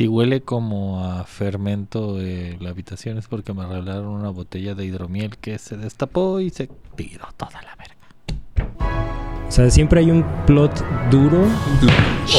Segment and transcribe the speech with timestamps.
[0.00, 4.86] Si huele como a fermento de la habitación es porque me regalaron una botella de
[4.86, 8.72] hidromiel que se destapó y se tiró toda la verga.
[9.46, 11.44] O sea, siempre hay un plot duro.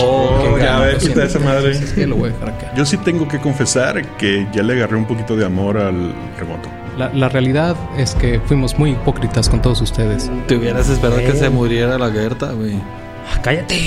[0.02, 1.70] Oh, ya, a ver, quita esa madre.
[1.74, 2.74] Es que lo voy a dejar acá.
[2.76, 6.68] Yo sí tengo que confesar que ya le agarré un poquito de amor al remoto.
[6.98, 10.32] La, la realidad es que fuimos muy hipócritas con todos ustedes.
[10.48, 11.36] Te hubieras esperado que Eh.
[11.36, 12.74] se muriera la Gerta, güey.
[12.74, 13.80] Ah, ¡Cállate!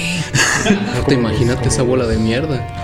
[1.08, 2.83] Te imagínate esa bola de mierda.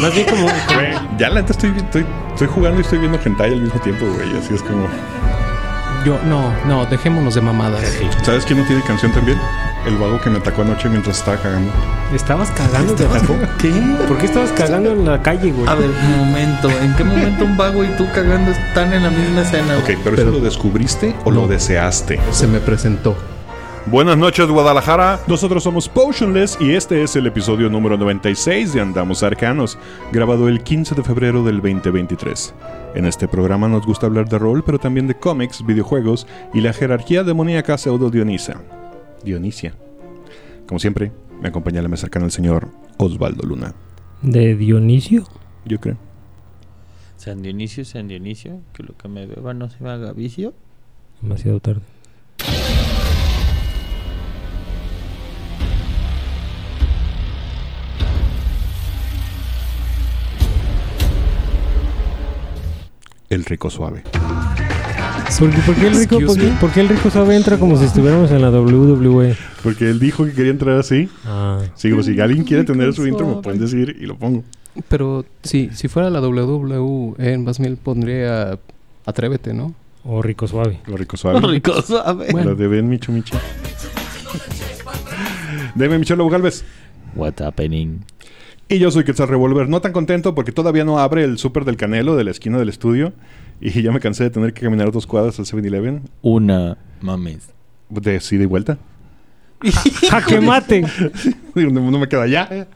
[0.00, 0.46] Más bien como.
[1.18, 4.36] Ya la neta estoy, estoy, estoy jugando y estoy viendo hentai al mismo tiempo, güey.
[4.36, 4.88] Así es como...
[6.04, 7.80] Yo, no, no, dejémonos de mamadas.
[8.24, 9.38] ¿Sabes quién no tiene canción también?
[9.86, 11.70] El vago que me atacó anoche mientras estaba cagando.
[12.12, 12.94] ¿Estabas cagando?
[12.94, 13.36] ¿Te atacó?
[13.58, 13.70] ¿Qué?
[14.08, 15.68] ¿Por qué estabas cagando en la calle, güey?
[15.68, 16.70] A ver, un momento.
[16.80, 19.76] ¿En qué momento un vago y tú cagando están en la misma escena?
[19.78, 19.96] Ok, güey?
[20.02, 22.18] pero, Pero- ¿eso lo descubriste o lo deseaste?
[22.32, 23.16] Se me presentó.
[23.86, 25.20] Buenas noches, Guadalajara.
[25.26, 29.76] Nosotros somos Potionless y este es el episodio número 96 de Andamos Arcanos,
[30.12, 32.54] grabado el 15 de febrero del 2023.
[32.94, 36.72] En este programa nos gusta hablar de rol, pero también de cómics, videojuegos y la
[36.72, 38.62] jerarquía demoníaca pseudo Dionisa.
[39.24, 39.74] Dionisia.
[40.68, 43.74] Como siempre, me acompaña la más cercana el señor Osvaldo Luna.
[44.22, 45.26] ¿De Dionisio?
[45.64, 45.96] Yo creo.
[47.16, 50.54] San Dionisio, San Dionisio, que lo que me beba no se me haga vicio.
[51.20, 51.91] Demasiado tarde.
[63.32, 64.02] El rico suave.
[65.38, 67.78] ¿Por qué, por qué el rico, por, qué, por qué el rico suave entra como
[67.78, 69.34] si estuviéramos en la WWE?
[69.62, 71.08] Porque él dijo que quería entrar así.
[71.24, 71.62] Ah.
[71.74, 74.44] Sí, como si alguien quiere tener su intro, me pueden decir y lo pongo.
[74.86, 78.58] Pero sí, si fuera la WWE, más bien pondría
[79.06, 79.74] Atrévete, ¿no?
[80.04, 80.80] O rico suave.
[80.86, 81.40] Lo rico suave.
[81.52, 82.28] Rico suave.
[82.32, 82.50] Bueno.
[82.50, 83.34] Lo de Ben Micho Michi.
[85.74, 86.64] Deme Michelo Galvez.
[87.14, 88.00] What's happening?
[88.72, 89.68] Y yo soy Quetzal Revolver.
[89.68, 92.70] No tan contento porque todavía no abre el súper del Canelo de la esquina del
[92.70, 93.12] estudio.
[93.60, 96.00] Y ya me cansé de tener que caminar dos cuadras al 7-Eleven.
[96.22, 97.50] Una mames.
[97.90, 98.78] De ida y vuelta.
[100.10, 100.86] ¡Jaque mate!
[101.54, 102.66] no, no me queda ya.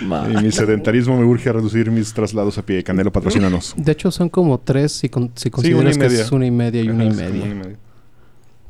[0.00, 2.82] Y mi sedentarismo me urge a reducir mis traslados a pie.
[2.82, 3.74] Canelo, patrocínanos.
[3.76, 6.22] De hecho, son como tres si, con- si una y consideras que media.
[6.22, 7.44] es una y media y una y media.
[7.44, 7.76] una y media.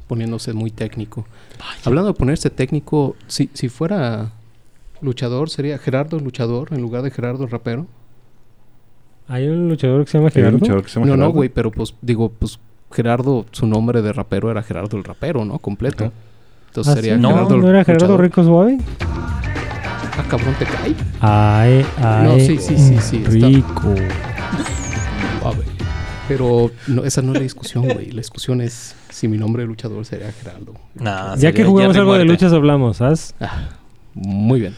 [0.08, 1.26] Poniéndose muy técnico.
[1.84, 4.32] Hablando de ponerse técnico, si, si fuera
[5.04, 7.86] luchador, sería Gerardo el luchador en lugar de Gerardo el rapero.
[9.28, 10.58] Hay un luchador que se llama Hay un Gerardo.
[10.58, 12.58] luchador que se llama No, no, güey, pero pues digo, pues
[12.92, 15.58] Gerardo, su nombre de rapero era Gerardo el rapero, ¿no?
[15.58, 16.04] Completo.
[16.04, 16.12] Ajá.
[16.68, 18.20] Entonces Ah, sería sí, Gerardo no, el ¿no era Gerardo luchador.
[18.24, 18.78] rico suave?
[19.00, 20.94] Ah, cabrón, te cae.
[21.20, 22.24] Ay, ay.
[22.26, 23.94] No, sí, sí, sí, sí, está- Rico.
[25.40, 25.64] Suave.
[26.28, 28.10] Pero no, esa no es la discusión, güey.
[28.10, 30.74] La discusión es si mi nombre de luchador sería Gerardo.
[30.94, 33.34] Nah, Ya que jugamos algo de luchas hablamos, ¿sabes?
[33.40, 33.68] Ah,
[34.14, 34.74] muy bien.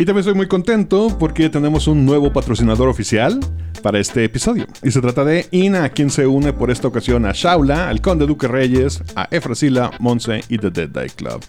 [0.00, 3.40] Y también estoy muy contento porque tenemos un nuevo patrocinador oficial
[3.82, 4.64] para este episodio.
[4.84, 8.24] Y se trata de INA, quien se une por esta ocasión a Shaula, al Conde
[8.24, 11.42] Duque Reyes, a Efrasila, Monse y The Dead Die Club.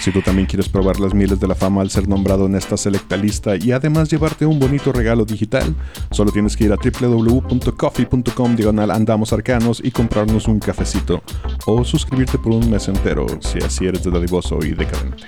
[0.00, 2.78] Si tú también quieres probar las miles de la fama al ser nombrado en esta
[2.78, 5.74] selecta lista y además llevarte un bonito regalo digital,
[6.10, 11.22] solo tienes que ir a www.coffee.com diagonal andamos arcanos y comprarnos un cafecito.
[11.66, 15.24] O suscribirte por un mes entero si así eres de dadivoso y decadente.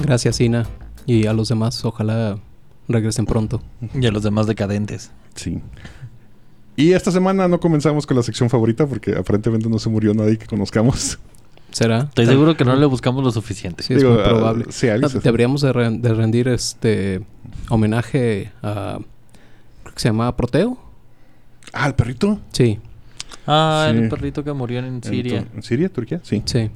[0.00, 0.66] Gracias, Ina.
[1.06, 2.38] Y a los demás, ojalá
[2.88, 3.62] regresen pronto.
[3.94, 5.10] Y a los demás decadentes.
[5.34, 5.60] Sí.
[6.76, 10.38] Y esta semana no comenzamos con la sección favorita porque aparentemente no se murió nadie
[10.38, 11.18] que conozcamos.
[11.70, 12.00] ¿Será?
[12.00, 13.82] Estoy seguro que no le buscamos lo suficiente.
[13.84, 14.64] Sí, es muy probable.
[14.70, 15.20] sí, Ah, se fue.
[15.20, 17.20] Deberíamos de, re- de rendir este
[17.68, 18.98] homenaje a...
[19.84, 20.76] Creo que se llamaba Proteo.
[21.72, 22.40] Ah, el perrito.
[22.52, 22.80] Sí,
[23.46, 23.96] Ah, Sí.
[23.98, 25.44] el perrito que murió en En Siria.
[25.44, 26.20] tu- ¿En Siria, Turquía?
[26.24, 26.42] Sí.
[26.44, 26.70] sí.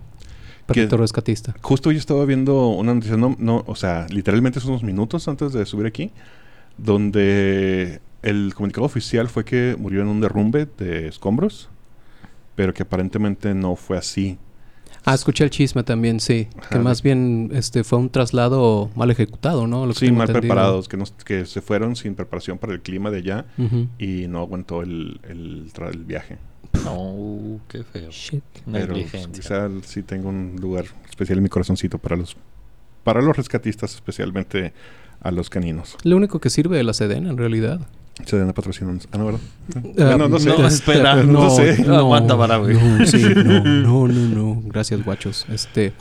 [0.66, 1.54] Perrito rescatista.
[1.60, 5.52] Justo hoy estaba viendo una noticia, no, no, o sea, literalmente es unos minutos antes
[5.52, 6.10] de subir aquí,
[6.78, 11.68] donde el comunicado oficial fue que murió en un derrumbe de escombros,
[12.54, 14.38] pero que aparentemente no fue así.
[15.06, 16.48] Ah, escuché el chisme también, sí.
[16.70, 19.84] Que más bien este fue un traslado mal ejecutado, ¿no?
[19.84, 20.40] Lo que Sí, mal entendido.
[20.40, 23.44] preparados, que, nos- que se fueron sin preparación para el clima de allá
[23.98, 26.38] y no aguantó el, el, el viaje.
[26.84, 28.10] No, qué feo.
[28.10, 28.42] Shit.
[28.70, 28.94] Pero
[29.32, 32.36] quizá sí tengo un lugar especial en mi corazoncito para los
[33.04, 34.72] para los rescatistas, especialmente
[35.20, 35.96] a los caninos.
[36.02, 37.80] Lo único que sirve de la Sedena, en realidad.
[38.24, 38.96] Se den a patrocinar.
[39.10, 39.40] Ah, no, ¿verdad?
[39.74, 40.48] Ah, bueno, no sé.
[40.48, 41.16] no, espera.
[41.24, 41.82] No sé.
[41.82, 42.74] Aguanta, para, güey.
[42.76, 44.62] No, sí, no, no, no, no.
[44.66, 45.46] Gracias, guachos.
[45.48, 45.92] Este,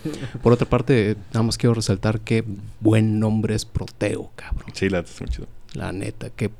[0.41, 2.43] por otra parte, nada más quiero resaltar qué
[2.79, 4.71] buen nombre es Proteo, cabrón.
[4.73, 5.47] Sí, la es muy chido.
[5.73, 6.51] La neta, que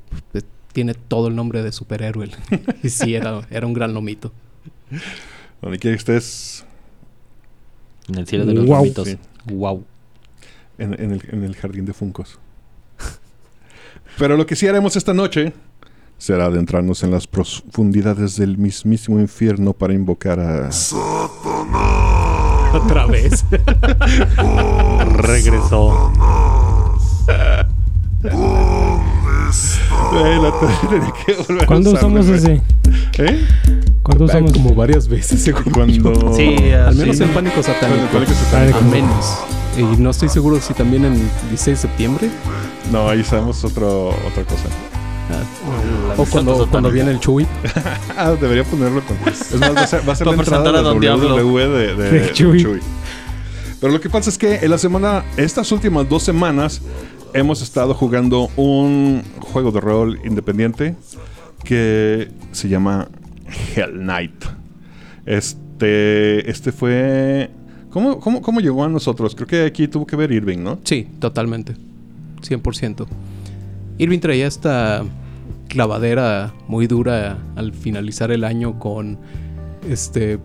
[0.74, 2.28] tiene todo el nombre de superhéroe.
[2.82, 4.32] y sí, era, era un gran lomito.
[5.62, 6.66] Donde quiera que estés,
[8.08, 8.82] En el cielo de los Guau.
[8.82, 9.08] lomitos.
[9.08, 9.18] Sí.
[9.46, 9.84] Wow.
[10.76, 12.38] en, en el, en el jardín de Funcos.
[14.18, 15.52] Pero lo que sí haremos esta noche
[16.18, 20.70] será adentrarnos en las profundidades del mismísimo infierno para invocar a...
[22.72, 23.44] Otra vez.
[25.16, 26.12] Regresó.
[28.22, 28.63] Güey,
[30.14, 30.52] la
[31.66, 32.60] ¿Cuándo usamos ese?
[33.18, 33.46] ¿Eh?
[34.02, 34.52] ¿Cuándo usamos?
[34.52, 35.64] Como varias veces, según.
[35.72, 36.34] Cuando...
[36.34, 38.08] Sí, Al menos en Pánico Satánico.
[38.78, 39.38] Al menos.
[39.76, 41.14] Y no estoy seguro si también en
[41.48, 42.30] 16 de septiembre.
[42.92, 44.68] No, ahí sabemos otro, otra cosa.
[46.16, 47.46] O cuando, cuando viene el Chuy.
[48.16, 49.16] Ah, debería ponerlo con...
[49.26, 51.34] Es más, va a ser, va a ser la entrada Diablo.
[51.34, 52.62] WWE de, de, De de Chuy.
[52.62, 52.80] Chuy.
[53.80, 56.80] Pero lo que pasa es que en la semana, estas últimas dos semanas,
[57.34, 60.94] hemos estado jugando un juego de rol independiente
[61.64, 63.08] que se llama
[63.74, 64.44] Hell Knight.
[65.26, 67.50] Este, este fue...
[67.90, 69.34] ¿Cómo, cómo, cómo llegó a nosotros?
[69.34, 70.78] Creo que aquí tuvo que ver Irving, ¿no?
[70.84, 71.74] Sí, totalmente.
[72.40, 73.06] 100%.
[73.98, 75.04] Irving traía esta
[75.68, 79.18] clavadera muy dura al finalizar el año con
[79.88, 80.38] este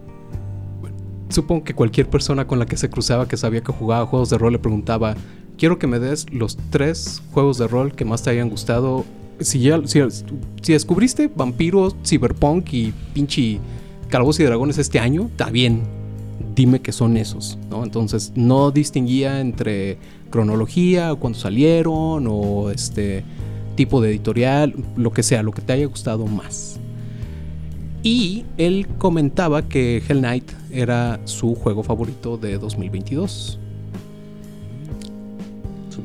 [1.30, 4.40] supongo que cualquier persona con la que se cruzaba que sabía que jugaba juegos de
[4.40, 5.16] rol le preguntaba
[5.60, 9.06] quiero que me des los tres juegos de rol que más te hayan gustado.
[9.42, 10.00] Si ya si,
[10.72, 13.60] descubriste vampiros cyberpunk y pinche
[14.08, 15.84] calabozos y dragones este año está bien.
[16.56, 19.98] Dime que son esos no entonces no distinguía entre
[20.30, 23.24] cronología o cuando salieron o este
[23.76, 26.80] tipo de editorial lo que sea lo que te haya gustado más.
[28.02, 33.60] Y él comentaba que Hell Knight era su juego favorito de 2022.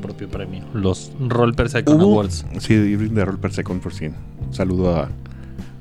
[0.05, 0.63] Propio premio.
[0.73, 2.45] Los Roll Per Second Hubo- Awards.
[2.59, 4.07] Sí, Irving de Roll Per Second por sí.
[4.51, 5.09] Saludo a,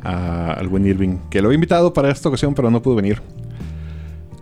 [0.03, 3.21] a- al buen Irving, que lo había invitado para esta ocasión, pero no pudo venir.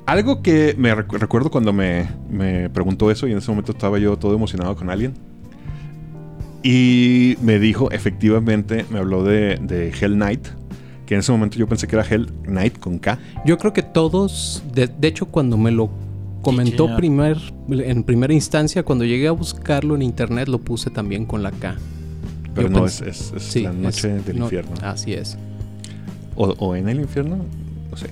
[0.07, 3.99] Algo que me recu- recuerdo cuando me, me preguntó eso y en ese momento estaba
[3.99, 5.15] yo todo emocionado con alguien.
[6.63, 10.47] Y me dijo, efectivamente, me habló de, de Hell Knight,
[11.07, 13.19] que en ese momento yo pensé que era Hell Knight con K.
[13.45, 15.91] Yo creo que todos, de, de hecho cuando me lo
[16.43, 17.39] comentó primer,
[17.71, 21.77] en primera instancia, cuando llegué a buscarlo en internet lo puse también con la K.
[22.55, 24.73] Pero Yo no, es, es- es Sí, la noche es- del no, infierno.
[24.83, 25.39] Así es.
[26.37, 27.37] O, o en el infierno,
[27.91, 28.09] no sé.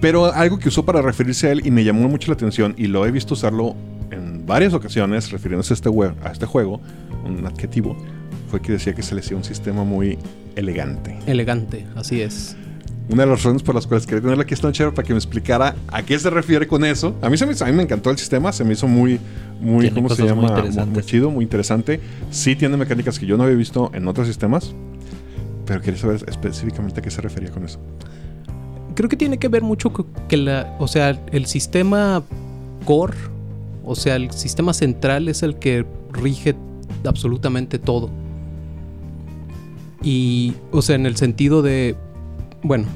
[0.00, 2.86] Pero algo que usó para referirse a él y me llamó mucho la atención y
[2.88, 3.74] lo he visto usarlo
[4.10, 6.80] en varias ocasiones refiriéndose a este, we- a este juego,
[7.24, 7.96] un adjetivo,
[8.50, 10.18] fue que decía que se le hacía un sistema muy
[10.56, 11.16] elegante.
[11.26, 12.56] Elegante, así es.
[13.08, 15.12] Una de las razones por las cuales quería tenerla aquí esta noche era para que
[15.12, 17.14] me explicara a qué se refiere con eso.
[17.20, 19.20] A mí, se me, a mí me encantó el sistema, se me hizo muy,
[19.60, 20.62] muy Tiene ¿cómo se llama?
[20.62, 22.00] Muy, muy chido, muy interesante.
[22.30, 24.72] Sí tiene mecánicas que yo no había visto en otros sistemas,
[25.66, 27.78] pero quería saber específicamente a qué se refería con eso.
[28.94, 29.92] Creo que tiene que ver mucho
[30.26, 32.22] que la, o sea, el sistema
[32.86, 33.16] core,
[33.84, 36.54] o sea, el sistema central es el que rige
[37.04, 38.08] absolutamente todo.
[40.02, 41.96] Y, o sea, en el sentido de,
[42.64, 42.86] bueno,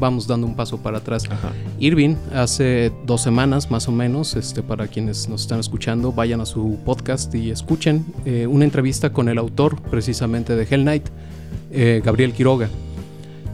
[0.00, 1.24] vamos dando un paso para atrás.
[1.30, 1.52] Ajá.
[1.78, 6.46] Irving, hace dos semanas más o menos, este, para quienes nos están escuchando, vayan a
[6.46, 11.08] su podcast y escuchen eh, una entrevista con el autor precisamente de Hell Knight,
[11.70, 12.68] eh, Gabriel Quiroga.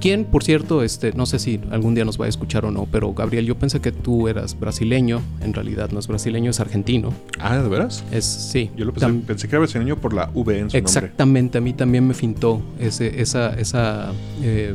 [0.00, 2.87] Quien, por cierto, este, no sé si algún día nos va a escuchar o no,
[2.93, 7.15] pero Gabriel, yo pensé que tú eras brasileño, en realidad no es brasileño, es argentino.
[7.41, 8.05] Ah, ¿de veras?
[8.12, 8.70] Es, sí.
[8.77, 10.79] Yo lo pensé, Tam- pensé que era brasileño por la V en su nombre.
[10.79, 14.75] Exactamente, a mí también me fintó ese, esa, esa eh,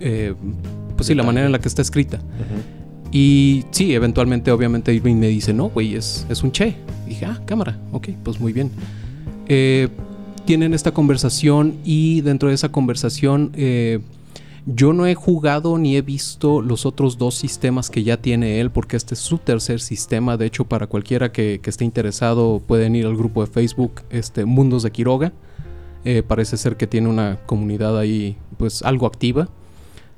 [0.00, 0.34] eh,
[0.96, 2.20] pues sí, la manera en la que está escrita.
[3.10, 6.76] Y sí, eventualmente, obviamente, Irving me dice, no, güey, es, es un che.
[7.06, 8.70] Y dije, ah, cámara, ok, pues muy bien.
[9.46, 9.88] Eh,
[10.44, 14.00] tienen esta conversación y dentro de esa conversación eh,
[14.64, 18.70] yo no he jugado ni he visto los otros dos sistemas que ya tiene él
[18.70, 20.36] porque este es su tercer sistema.
[20.36, 24.44] De hecho, para cualquiera que, que esté interesado pueden ir al grupo de Facebook este,
[24.44, 25.32] Mundos de Quiroga.
[26.04, 29.48] Eh, parece ser que tiene una comunidad ahí pues algo activa.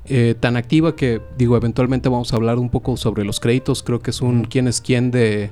[0.06, 3.82] Eh, tan activa que digo, eventualmente vamos a hablar un poco sobre los créditos.
[3.82, 5.50] Creo que es un quién es quién de,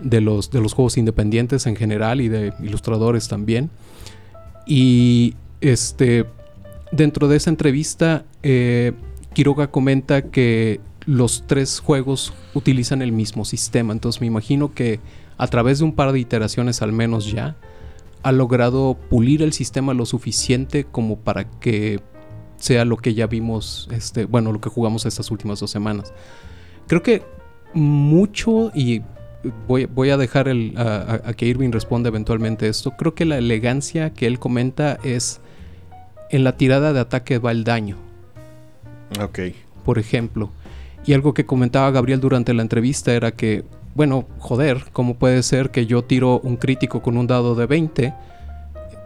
[0.00, 3.70] de, los, de los juegos independientes en general y de ilustradores también.
[4.66, 6.26] Y este
[6.92, 8.92] dentro de esa entrevista, eh,
[9.34, 13.92] Quiroga comenta que los tres juegos utilizan el mismo sistema.
[13.92, 15.00] Entonces me imagino que
[15.36, 17.56] a través de un par de iteraciones al menos ya,
[18.22, 22.00] ha logrado pulir el sistema lo suficiente como para que
[22.58, 26.12] sea lo que ya vimos, este, bueno, lo que jugamos estas últimas dos semanas.
[26.86, 27.22] Creo que
[27.74, 29.02] mucho, y
[29.66, 33.24] voy, voy a dejar el, a, a- a que Irving responda eventualmente esto, creo que
[33.24, 35.40] la elegancia que él comenta es
[36.30, 37.96] en la tirada de ataque va el daño
[39.22, 39.38] Ok.
[39.84, 40.50] por ejemplo.
[41.06, 45.70] Y algo que comentaba Gabriel durante la entrevista era que, bueno, joder, ¿cómo puede ser
[45.70, 48.14] que yo tiro un crítico con un dado de 20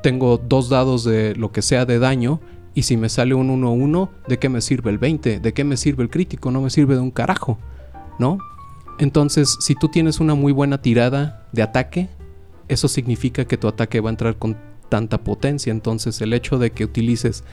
[0.03, 2.41] tengo dos dados de lo que sea de daño
[2.75, 5.41] y si me sale un 1-1, ¿de qué me sirve el 20?
[5.41, 6.51] ¿De qué me sirve el crítico?
[6.51, 7.59] No me sirve de un carajo,
[8.19, 8.39] ¿no?
[8.99, 12.09] Entonces, si tú tienes una muy buena tirada de ataque,
[12.69, 14.57] eso significa que tu ataque va a entrar con
[14.89, 15.71] tanta potencia.
[15.71, 17.45] Entonces, el hecho de que utilices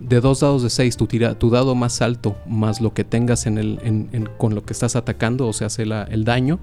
[0.00, 3.46] de dos dados de 6 tu, tira- tu dado más alto más lo que tengas
[3.46, 6.58] en el, en- en- con lo que estás atacando, o sea, hace la- el daño,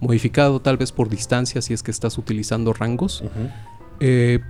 [0.00, 3.22] modificado tal vez por distancia si es que estás utilizando rangos,
[4.00, 4.40] eh,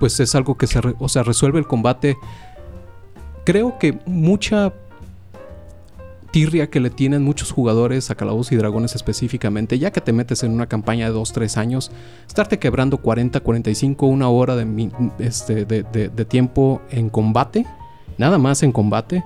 [0.00, 2.16] pues es algo que se, re- o sea, resuelve el combate.
[3.44, 4.72] Creo que mucha
[6.30, 10.42] tirria que le tienen muchos jugadores a Calabozos y Dragones específicamente, ya que te metes
[10.42, 11.92] en una campaña de 2-3 años,
[12.26, 17.66] estarte quebrando 40, 45, una hora de, este, de, tiempo en combate,
[18.18, 19.22] nada más en combate,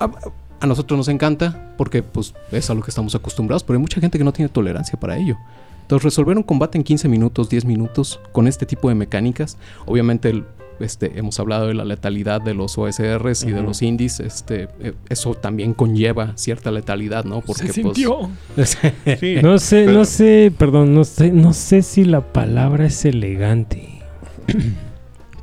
[0.00, 0.10] a,
[0.58, 4.00] a nosotros nos encanta porque pues, es a lo que estamos acostumbrados, pero hay mucha
[4.00, 5.36] gente que no tiene tolerancia para ello.
[5.82, 10.30] Entonces, resolver un combate en 15 minutos, 10 minutos, con este tipo de mecánicas, obviamente
[10.30, 10.44] el-
[10.80, 14.92] este, hemos hablado de la letalidad de los OSRs y de los indies, este, eh,
[15.08, 17.40] eso también conlleva cierta letalidad, ¿no?
[17.40, 18.30] Porque Se pues, sintió.
[19.20, 19.36] Sí.
[19.42, 24.00] No sé, Pero- no sé, perdón, no sé, no sé si la palabra es elegante.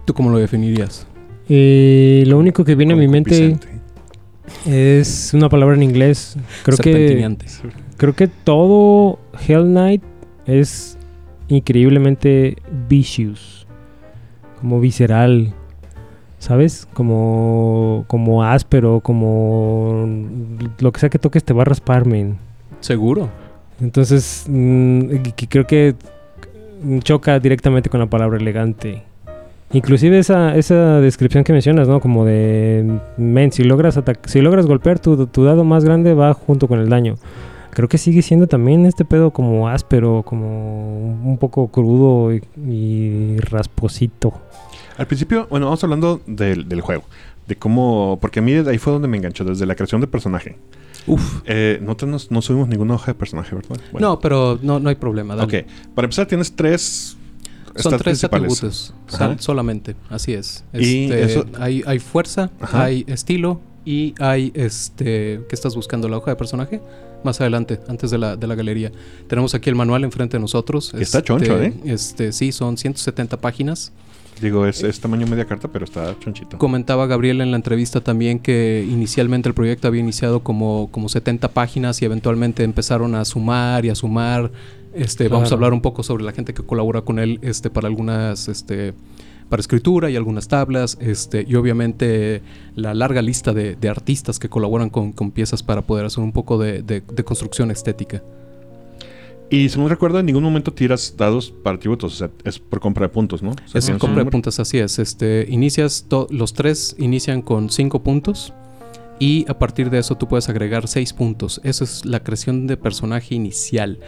[0.06, 1.08] ¿tú cómo lo definirías?
[1.50, 3.58] Eh, lo único que viene a mi mente
[4.66, 6.38] es una palabra en inglés.
[6.64, 7.38] Creo que
[7.98, 10.02] creo que todo Hell Knight
[10.46, 10.98] es
[11.48, 12.58] increíblemente
[12.88, 13.61] vicious,
[14.62, 15.54] como visceral,
[16.40, 16.88] ¿sabes?
[16.94, 20.08] Como como áspero, como
[20.80, 22.38] lo que sea que toques te va a raspar, men.
[22.80, 23.30] Seguro.
[23.82, 25.08] Entonces, mm,
[25.50, 25.96] creo que
[27.04, 29.04] choca directamente con la palabra elegante.
[29.74, 32.00] Inclusive esa, esa descripción que mencionas, ¿no?
[32.02, 36.68] Como de, men, si logras, si logras golpear, tu, tu dado más grande va junto
[36.68, 37.16] con el daño.
[37.72, 43.38] Creo que sigue siendo también este pedo como áspero, como un poco crudo y, y
[43.38, 44.34] rasposito.
[44.98, 47.04] Al principio, bueno, vamos hablando del, del juego.
[47.48, 48.18] De cómo.
[48.22, 50.58] Porque a mí ahí fue donde me enganchó, desde la creación de personaje.
[51.08, 51.42] Uf.
[51.46, 53.78] Eh, nosotros no, no subimos ninguna hoja de personaje, ¿verdad?
[53.92, 55.36] Bueno, No, pero no, no hay problema.
[55.36, 55.62] dale.
[55.64, 55.68] Ok.
[55.96, 57.18] Para empezar, tienes tres.
[57.76, 60.66] Son tres atributos, sal- solamente, así es.
[60.74, 62.84] Y Este, eso- hay, hay fuerza, Ajá.
[62.84, 65.42] hay estilo y hay este.
[65.48, 66.10] ¿Qué estás buscando?
[66.10, 66.82] ¿La hoja de personaje?
[67.24, 68.92] Más adelante, antes de la, de la galería.
[69.28, 70.88] Tenemos aquí el manual enfrente de nosotros.
[70.94, 71.74] Está Este, choncho, ¿eh?
[71.86, 73.94] Este, sí, son 170 páginas.
[74.42, 76.58] Digo, es, es tamaño media carta, pero está chonchito.
[76.58, 81.50] Comentaba Gabriel en la entrevista también que inicialmente el proyecto había iniciado como, como 70
[81.50, 84.52] páginas y eventualmente empezaron a sumar y a sumar.
[84.94, 87.88] Este, Vamos a hablar un poco sobre la gente que colabora con él este, para
[87.88, 88.94] algunas, este,
[89.48, 90.98] para escritura y algunas tablas.
[91.00, 92.42] Este, y obviamente
[92.76, 96.32] la larga lista de, de artistas que colaboran con, con piezas para poder hacer un
[96.34, 98.22] poco de, de- de construcción estética.
[99.52, 102.14] Y según recuerdo, en ningún momento tiras dados para atributos.
[102.14, 103.52] O sea, es por compra de puntos, ¿no?
[103.52, 104.98] O sea, Es un compra de puntos, así es.
[104.98, 108.54] Este, inicias, los tres inician con 5 puntos
[109.20, 111.60] y a partir de eso tú puedes agregar 6 puntos.
[111.66, 114.00] Eso es la creación de personaje inicial.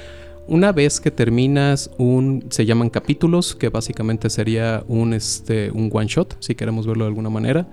[0.47, 6.07] Una vez que terminas un, se llaman capítulos, que básicamente sería un, este, un one
[6.07, 7.67] shot, si queremos verlo de alguna manera.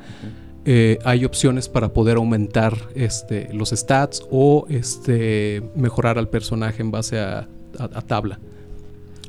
[0.64, 6.90] Eh, hay opciones para poder aumentar este, los stats o este, mejorar al personaje en
[6.90, 7.48] base a,
[7.80, 8.38] a- a tabla.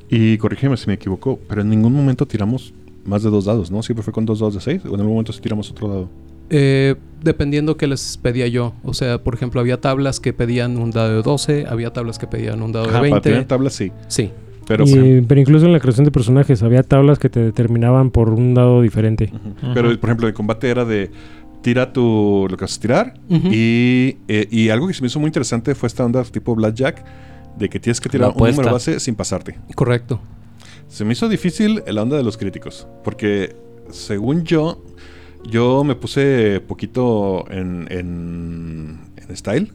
[0.10, 2.74] Y corrígeme si me equivoco, pero en ningún momento tiramos
[3.05, 3.81] más de dos dados, ¿no?
[3.81, 4.81] Siempre fue con dos dados de seis.
[4.86, 6.10] O en algún momento sí tiramos otro dado.
[6.50, 8.74] Eh, dependiendo qué les pedía yo.
[8.84, 12.27] O sea, por ejemplo, había tablas que pedían un dado de 12, había tablas que
[12.27, 13.29] pedían un dado Ajá, de para 20.
[13.29, 13.91] tener tablas sí.
[14.10, 14.29] Sí,
[14.67, 17.39] Pero, Y- por ejemplo, pero incluso en la creación de personajes había tablas que te
[17.41, 19.31] determinaban por un dado diferente.
[19.74, 21.10] Pero, por ejemplo, el combate era de
[21.62, 23.13] tira tu lo que vas a tirar.
[23.29, 27.03] Y, eh, y algo que se me hizo muy interesante fue esta onda tipo Blackjack,
[27.58, 29.58] de que tienes que tirar un número base sin pasarte.
[29.75, 30.20] correcto.
[30.88, 33.55] Se me hizo difícil la onda de los críticos, porque
[33.91, 34.84] según yo,
[35.50, 39.72] yo me puse poquito en, en, en style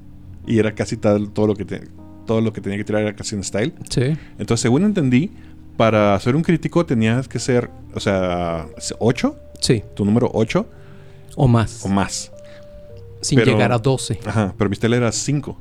[0.47, 1.89] y era casi tal, todo lo que te-
[2.27, 3.73] todo lo que tenía que tirar era casi en style.
[3.89, 4.03] Sí,
[4.39, 5.31] Entonces, según entendí,
[5.77, 8.67] para ser un crítico tenías que ser, o sea,
[8.99, 10.67] 8, sí, tu número 8
[11.37, 11.85] o más.
[11.85, 12.33] o más.
[13.21, 14.19] sin pero- llegar a 12.
[14.27, 15.57] Ajá, pero mi style era 5.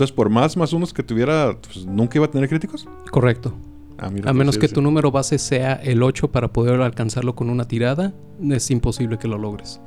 [0.00, 2.88] Entonces, por más más unos que tuviera, pues, nunca iba a tener críticos.
[3.10, 3.52] Correcto.
[3.98, 7.50] Ah, mira, A menos que tu número base sea el 8 para poder alcanzarlo con
[7.50, 8.14] una tirada,
[8.50, 9.78] es imposible que lo logres.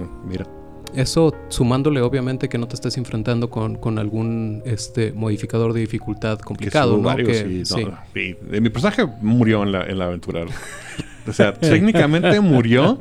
[0.00, 0.46] Ah, Mira.
[0.94, 6.38] Eso sumándole obviamente que no te estés enfrentando con, con algún este, modificador de dificultad
[6.38, 7.08] Que complicado, son ¿no?
[7.08, 7.86] varios Que- no, sí.
[8.14, 8.36] sí.
[8.52, 10.44] Eh, Mi personaje murió en la, en la aventura.
[11.26, 13.00] o sea, técnicamente murió.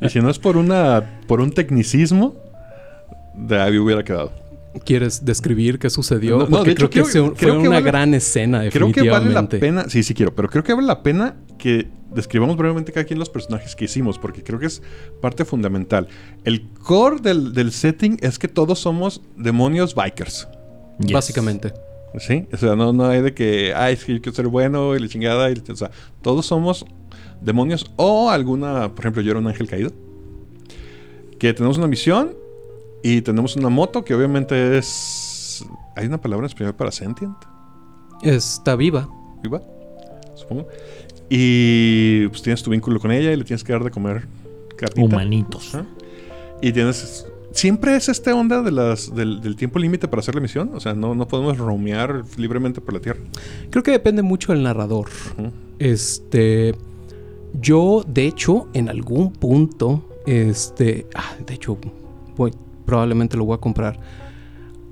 [0.00, 2.34] Y si no es por una por un tecnicismo,
[3.34, 4.45] de ahí hubiera quedado.
[4.84, 6.46] ¿Quieres describir qué sucedió?
[6.48, 8.92] No, de hecho, creo que creo- se- creo fue que una vale- gran escena, Creo
[8.92, 9.58] que vale la definitivamente.
[9.58, 9.84] pena.
[9.88, 10.34] Sí, sí quiero.
[10.34, 14.18] Pero creo que vale la pena que describamos brevemente cada quien los personajes que hicimos,
[14.18, 14.82] porque creo que es
[15.20, 16.08] parte fundamental.
[16.44, 20.48] El core del, del setting es que todos somos demonios bikers.
[21.00, 21.12] Yes.
[21.12, 21.72] Básicamente.
[22.18, 22.46] ¿Sí?
[22.52, 25.00] O sea, no, no hay de que, ay, es que yo quiero ser bueno y
[25.00, 25.50] la chingada.
[25.50, 25.90] Y, o sea,
[26.22, 26.86] todos somos
[27.42, 29.90] demonios o alguna, por ejemplo, yo era un ángel caído.
[31.38, 32.32] Que tenemos una misión
[33.02, 35.64] y tenemos una moto que obviamente es...
[35.96, 37.36] ¿Hay una palabra en español para sentient?
[38.22, 39.08] Está viva.
[39.42, 39.62] ¿Viva?
[40.34, 40.66] Supongo.
[41.28, 44.26] Y pues tienes tu vínculo con ella y le tienes que dar de comer
[44.76, 45.16] carnita.
[45.16, 45.76] Humanitos.
[46.60, 47.26] Y tienes...
[47.52, 50.72] Siempre es esta onda de las, del, del tiempo límite para hacer la misión.
[50.74, 53.20] O sea, no, no podemos romear libremente por la Tierra.
[53.70, 55.08] Creo que depende mucho del narrador.
[55.78, 56.74] Este.
[57.54, 60.04] Yo, de hecho, en algún punto.
[60.26, 61.06] Este.
[61.14, 61.78] Ah, de hecho,
[62.36, 62.52] voy,
[62.86, 63.98] probablemente lo voy a comprar.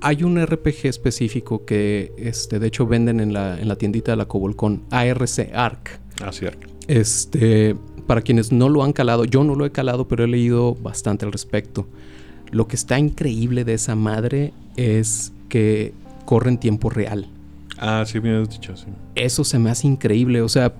[0.01, 4.17] Hay un RPG específico que, este, de hecho, venden en la, en la tiendita de
[4.17, 4.83] la Cobolcón.
[4.91, 5.99] ARC, ARC.
[6.23, 6.57] Así es.
[6.87, 7.75] Este,
[8.05, 11.25] para quienes no lo han calado, yo no lo he calado, pero he leído bastante
[11.25, 11.87] al respecto.
[12.51, 15.93] Lo que está increíble de esa madre es que
[16.25, 17.27] corre en tiempo real.
[17.77, 18.87] Ah, sí, me has dicho, sí.
[19.15, 20.41] Eso se me hace increíble.
[20.41, 20.73] O sea,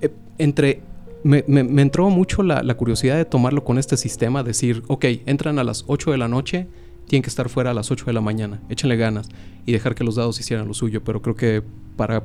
[0.00, 0.80] eh, entre.
[1.24, 5.04] Me, me- me entró mucho la, la curiosidad de tomarlo con este sistema, decir, ok,
[5.26, 6.66] entran a las 8 de la noche,
[7.08, 9.28] tienen que estar fuera a las 8 de la mañana, échenle ganas
[9.66, 11.02] y dejar que los dados hicieran lo suyo.
[11.02, 11.62] Pero creo que
[11.96, 12.22] para.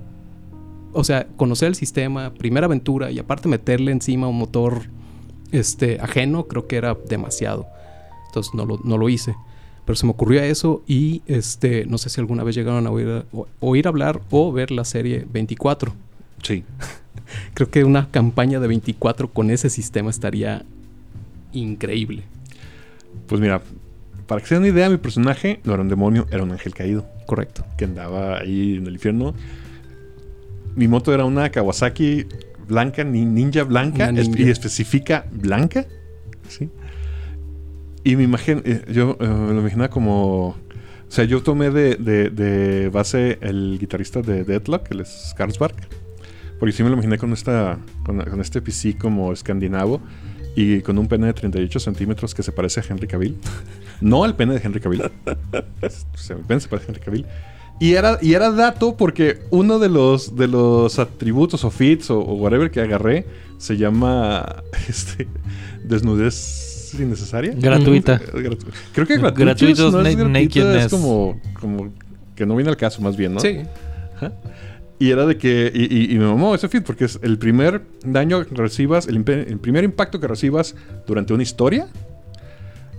[0.92, 4.84] O sea, conocer el sistema, primera aventura y aparte meterle encima un motor
[5.52, 7.68] este, ajeno, creo que era demasiado.
[8.28, 9.36] Entonces no lo, no lo hice.
[9.86, 13.26] Pero se me ocurrió eso y este, no sé si alguna vez llegaron a oír,
[13.32, 15.94] o- oír hablar o ver la serie 24.
[16.44, 16.64] Sí.
[17.54, 20.64] Creo que una campaña de 24 con ese sistema estaría
[21.54, 22.24] increíble.
[23.28, 23.62] Pues mira,
[24.28, 26.74] para que se den una idea, mi personaje no era un demonio, era un ángel
[26.74, 27.66] caído Correcto.
[27.78, 29.34] que andaba ahí en el infierno.
[30.76, 32.26] Mi moto era una Kawasaki
[32.68, 34.44] blanca, ni- ninja blanca, es- ninja.
[34.44, 35.86] y especifica blanca.
[36.48, 36.70] ¿sí?
[38.04, 40.50] Y mi imagen, eh, yo me lo imaginaba como.
[40.50, 45.74] O sea, yo tomé de, de- de base el guitarrista de Deadlock, el Skarsgård.
[46.60, 50.02] Porque sí me lo imaginé con, esta, con, con este PC como escandinavo
[50.56, 53.38] y con un pene de 38 centímetros que se parece a Henry Cavill.
[54.02, 55.04] No al pene de Henry Cavill.
[55.04, 57.26] o sea, mi pene se parece a Henry Cavill.
[57.82, 62.20] Y era, y era dato porque uno de los, de los atributos o feats o,
[62.20, 63.26] o whatever que agarré
[63.58, 65.28] se llama este,
[65.86, 67.54] desnudez innecesaria.
[67.56, 68.20] Gratuita.
[68.20, 70.92] Gratu- Creo que gratuitos, no es gratuito, es nakedness.
[70.92, 71.94] como, como
[72.36, 73.40] que no viene al caso más bien, ¿no?
[73.40, 73.60] Sí.
[74.18, 74.34] Ajá.
[75.00, 75.72] Y era de que.
[75.74, 79.18] Y, y- y me mamó ese feed porque es el primer daño que recibas, el,
[79.28, 80.76] el primer impacto que recibas
[81.08, 81.88] durante una historia,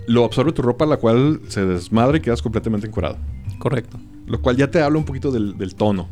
[0.07, 3.17] lo absorbe tu ropa, la cual se desmadre y quedas completamente encurado.
[3.59, 3.99] Correcto.
[4.25, 6.07] Lo cual ya te habla un poquito del, del tono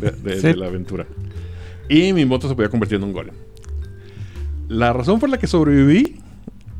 [0.00, 0.46] de, de- Sí.
[0.48, 1.06] de la aventura.
[1.88, 3.34] Y mi moto se podía convertir en un golem.
[4.68, 6.20] La razón por la que sobreviví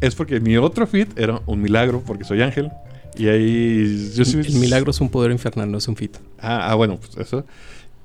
[0.00, 2.70] es porque mi otro feed era un milagro, porque soy ángel.
[3.16, 4.12] Y ahí.
[4.14, 6.16] Yo sí- el milagro es un poder infernal, no es un fit.
[6.38, 7.44] Ah, ah, bueno, pues eso.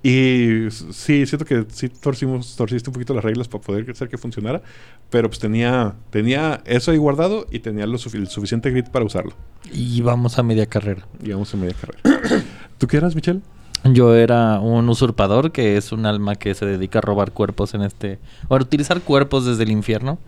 [0.06, 4.20] Y sí, siento que sí torcimos, torciste un poquito las reglas para poder hacer que
[4.20, 4.62] funcionara.
[5.10, 9.34] Pero pues tenía, tenía eso ahí guardado y tenía lo el suficiente grit para usarlo.
[9.74, 11.08] Y vamos a media carrera.
[11.24, 12.22] Y vamos en media carrera.
[12.78, 13.42] ¿Tú qué eras, Michelle?
[13.84, 17.82] Yo era un usurpador, que es un alma que se dedica a robar cuerpos en
[17.82, 18.20] este...
[18.48, 20.20] O a utilizar cuerpos desde el infierno.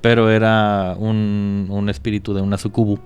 [0.00, 2.98] Pero era un, un espíritu de una sucubu.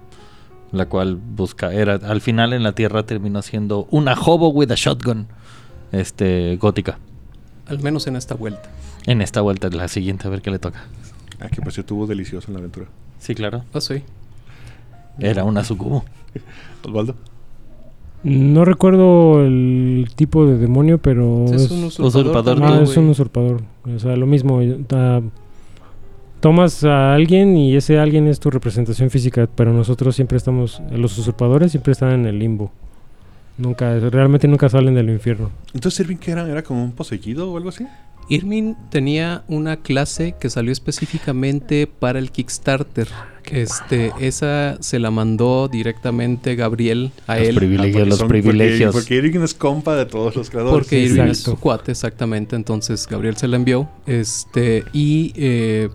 [0.73, 1.75] La cual busca...
[1.75, 5.27] Era, al final en la tierra terminó siendo una hobo with a shotgun.
[6.01, 6.99] Este, gótica.
[7.67, 8.71] Al menos en esta vuelta.
[9.07, 10.85] En esta vuelta, la siguiente, a ver qué le toca.
[11.41, 12.87] Ah, que pues tuvo delicioso en la aventura.
[13.19, 13.65] Sí, claro.
[13.73, 14.03] Ah, sí.
[15.19, 16.03] Era una sucubu.
[16.85, 17.15] Osvaldo.
[18.23, 22.63] No recuerdo el tipo de demonio, pero Es es, un usurpador, usurpador.
[22.63, 23.63] ah, es un usurpador.
[23.95, 24.61] O sea, lo mismo.
[24.93, 25.21] ah,
[26.41, 31.17] tomas a alguien y ese alguien es tu representación física, pero nosotros siempre estamos, los
[31.19, 32.73] usurpadores siempre están en el limbo.
[33.59, 35.51] Nunca, realmente nunca salen del infierno.
[35.73, 36.47] Entonces, Irving, ¿qué era?
[36.49, 37.87] ¿Era como un poseído o algo así?
[38.29, 43.07] Irmin tenía una clase que salió específicamente para el Kickstarter.
[43.45, 47.55] Este, esa se la mandó directamente Gabriel a Los él.
[47.55, 48.93] privilegios, porque los son- porque- privilegios.
[48.93, 50.75] Porque, Irving es compa de todos los creadores.
[50.75, 52.57] Porque Sí, Irving es su cuate, exactamente.
[52.57, 53.89] Entonces Gabriel se la envió.
[54.07, 55.89] Este, y eh,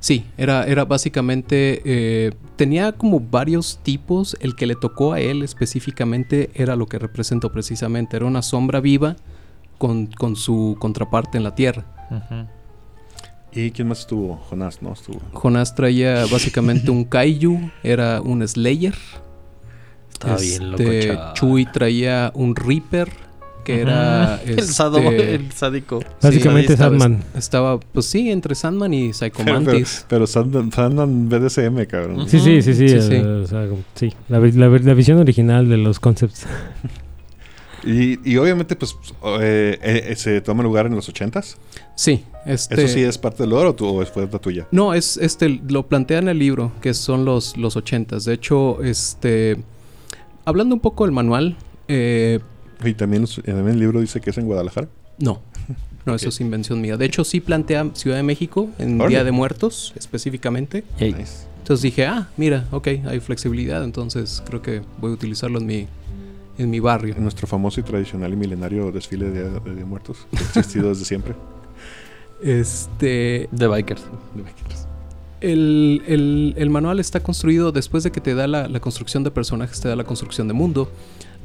[0.00, 1.82] sí, era, era básicamente.
[1.84, 4.36] eh, tenía como varios tipos.
[4.40, 8.16] El que le tocó a él específicamente era lo que representó precisamente.
[8.16, 9.16] Era una sombra viva
[9.78, 11.84] con, con su contraparte en la tierra.
[13.52, 14.36] ¿Y quién más estuvo?
[14.50, 14.92] Jonás, ¿no?
[14.92, 15.20] Estuvo.
[15.32, 18.94] Jonás traía básicamente un kaiju, era un Slayer.
[20.12, 21.18] Estaba bien loco, Este.
[21.34, 23.25] Chuy traía un Reaper.
[23.66, 24.40] Que era...
[24.44, 26.00] el, este, sado- el sádico.
[26.22, 27.22] Básicamente Sí, Sandman.
[27.34, 30.06] Estaba, pues sí, entre Sandman y Pero, Psychomantis.
[30.08, 32.28] pero Sandman, Sandman BDSM, cabrón.
[32.28, 32.88] Sí, sí, sí, sí.
[32.88, 33.16] Sí, eh, sí.
[33.16, 34.12] o sea, sí.
[34.28, 36.46] La, vi- la vi- la visión original de los concepts.
[37.84, 38.96] Y, y obviamente, pues,
[39.40, 41.56] eh, eh, se toma lugar en los ochentas.
[41.94, 42.74] Sí, este...
[42.82, 44.66] ¿Eso sí es parte del lore o, o fue la tuya?
[44.72, 48.82] No, es este, lo plantea en el libro, que son los, los 80 De hecho,
[48.82, 49.58] este.
[50.44, 52.40] Hablando un poco del manual, eh,
[52.84, 54.88] Y también, también el libro dice que es en Guadalajara.
[55.18, 55.40] no.
[56.04, 56.96] No, eso es invención mía.
[56.96, 58.96] De hecho, sí plantea Ciudad de México en.
[59.08, 60.84] Día de Muertos, específicamente.
[61.00, 61.48] Nice.
[61.58, 63.82] Entonces dije, ah, mira, ok, hay flexibilidad.
[63.82, 65.88] Entonces creo que voy a utilizarlo en mi,
[66.58, 67.16] en mi barrio.
[67.16, 70.90] En nuestro famoso y tradicional y milenario desfile de, de, de muertos, que ha existido
[70.90, 71.34] desde siempre.
[72.42, 73.48] Este.
[73.50, 74.04] De Bikers.
[75.40, 79.30] El, el- el manual está construido después de que te da la, la construcción de
[79.30, 80.90] personajes, te da la construcción de mundo.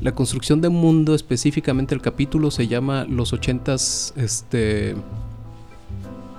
[0.02, 4.96] La construcción de mundo, específicamente el capítulo, se llama Los ochentas, este...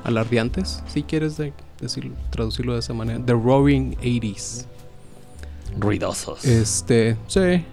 [0.05, 3.21] Alardeantes, si quieres de- decirlo, traducirlo de esa manera.
[3.25, 4.65] The Roaring 80s.
[5.79, 6.45] Ruidosos.
[6.45, 7.65] Este, sí.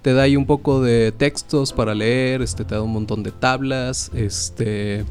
[0.00, 3.32] Te da ahí un poco de textos para leer, este, te da un montón de
[3.32, 5.04] tablas, este,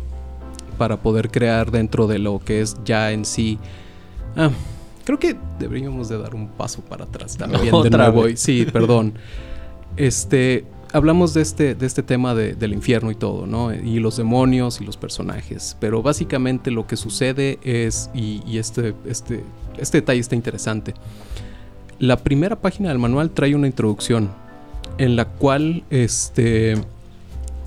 [0.78, 3.60] para poder crear dentro de lo que es ya en sí.
[4.38, 4.50] Ah,
[5.04, 8.24] creo que deberíamos de dar un paso para atrás también de nuevo.
[8.36, 9.16] Sí, perdón.
[9.98, 13.74] Este, hablamos de este, de este tema de- del infierno y todo, ¿no?
[13.74, 15.78] Y los demonios y los personajes.
[15.80, 19.44] Pero básicamente lo que sucede es, y, este, este,
[19.78, 20.94] este detalle está interesante.
[22.00, 24.30] La primera página del manual trae una introducción
[24.98, 26.76] en la cual este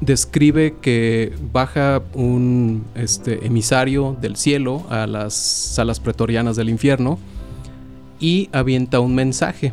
[0.01, 7.19] describe que baja un este, emisario del cielo a las salas pretorianas del infierno
[8.21, 9.73] y avienta un mensaje.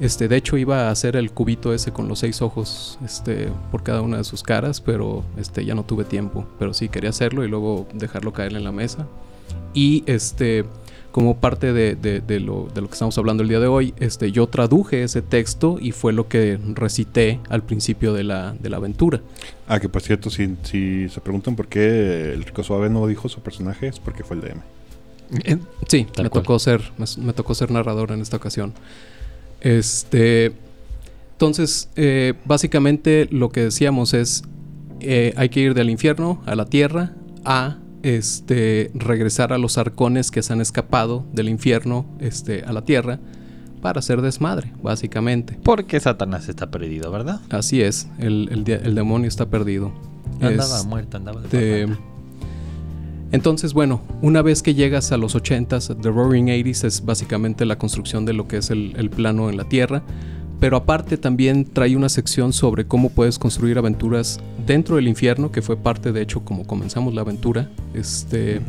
[0.00, 3.82] Este, de hecho iba a hacer el cubito ese con los seis ojos este, por
[3.84, 6.46] cada una de sus caras, pero este, ya no tuve tiempo.
[6.58, 9.06] Pero sí quería hacerlo y luego dejarlo caer en la mesa.
[9.72, 10.64] Y este,
[11.12, 13.94] como parte de, de- de lo, de lo que estamos hablando el día de hoy,
[14.00, 18.70] este, yo traduje ese texto y fue lo que recité al principio de la, de
[18.70, 19.20] la aventura.
[19.68, 23.28] Ah, que por cierto, si, si se preguntan por qué el Rico Suave no dijo
[23.28, 24.60] su personaje, es porque fue el DM.
[25.44, 26.42] Eh, Sí, Tal me cual.
[26.42, 28.72] tocó ser, me, me tocó ser narrador en esta ocasión.
[29.64, 30.52] Este,
[31.32, 34.44] entonces, eh, básicamente lo que decíamos es,
[35.00, 37.12] eh, hay que ir del infierno a la tierra
[37.44, 42.84] a este, regresar a los arcones que se han escapado del infierno este, a la
[42.84, 43.18] tierra
[43.80, 45.58] para hacer desmadre, básicamente.
[45.62, 47.40] Porque Satanás está perdido, ¿verdad?
[47.50, 49.92] Así es, el, el de- el demonio está perdido.
[50.40, 51.96] Andaba Es- muerto, andaba de este.
[53.34, 57.76] Entonces, bueno, una vez que llegas a los 80s, The Roaring 80s es básicamente la
[57.76, 60.02] construcción de lo que es el, el plano en la Tierra.
[60.60, 65.60] Pero aparte también trae una sección sobre cómo puedes construir aventuras dentro del infierno, que
[65.62, 67.68] fue parte de hecho como comenzamos la aventura.
[67.92, 68.60] Este,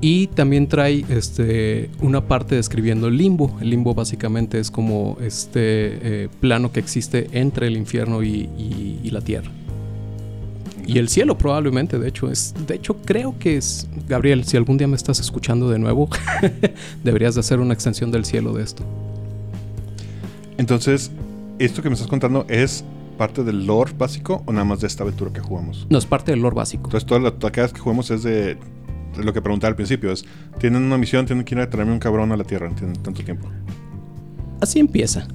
[0.00, 3.56] y también trae este, una parte describiendo el limbo.
[3.60, 9.00] El limbo básicamente es como este eh, plano que existe entre el infierno y, y-
[9.02, 9.50] y la tierra.
[10.86, 12.54] Y el cielo probablemente, de hecho, es.
[12.66, 13.88] De hecho, creo que es.
[14.08, 16.08] Gabriel, si algún día me estás escuchando de nuevo,
[17.04, 18.84] deberías de hacer una extensión del cielo de esto.
[20.58, 21.10] Entonces,
[21.58, 22.84] ¿esto que me estás contando es
[23.16, 25.86] parte del lore básico o nada más de esta aventura que jugamos?
[25.88, 26.84] No, es parte del lore básico.
[26.84, 30.10] Entonces, todas las cada vez que jugamos es de, de lo que preguntaba al principio:
[30.10, 30.24] es
[30.58, 33.22] tienen una misión, tienen que ir a traerme un cabrón a la tierra, tienen tanto
[33.22, 33.48] tiempo.
[34.60, 35.26] Así empieza.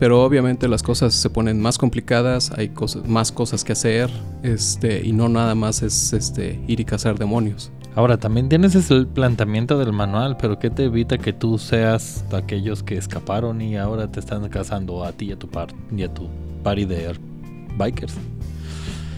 [0.00, 4.10] Pero obviamente las cosas se ponen más complicadas, hay cosas, más cosas que hacer,
[4.42, 7.70] este, y no nada más es este, ir y cazar demonios.
[7.94, 12.24] Ahora, también tienes ese el planteamiento del manual, pero ¿qué te evita que tú seas
[12.30, 15.68] de aquellos que escaparon y ahora te están cazando a ti y a tu par
[15.94, 16.28] y a tu
[16.62, 17.12] party de
[17.76, 18.14] bikers?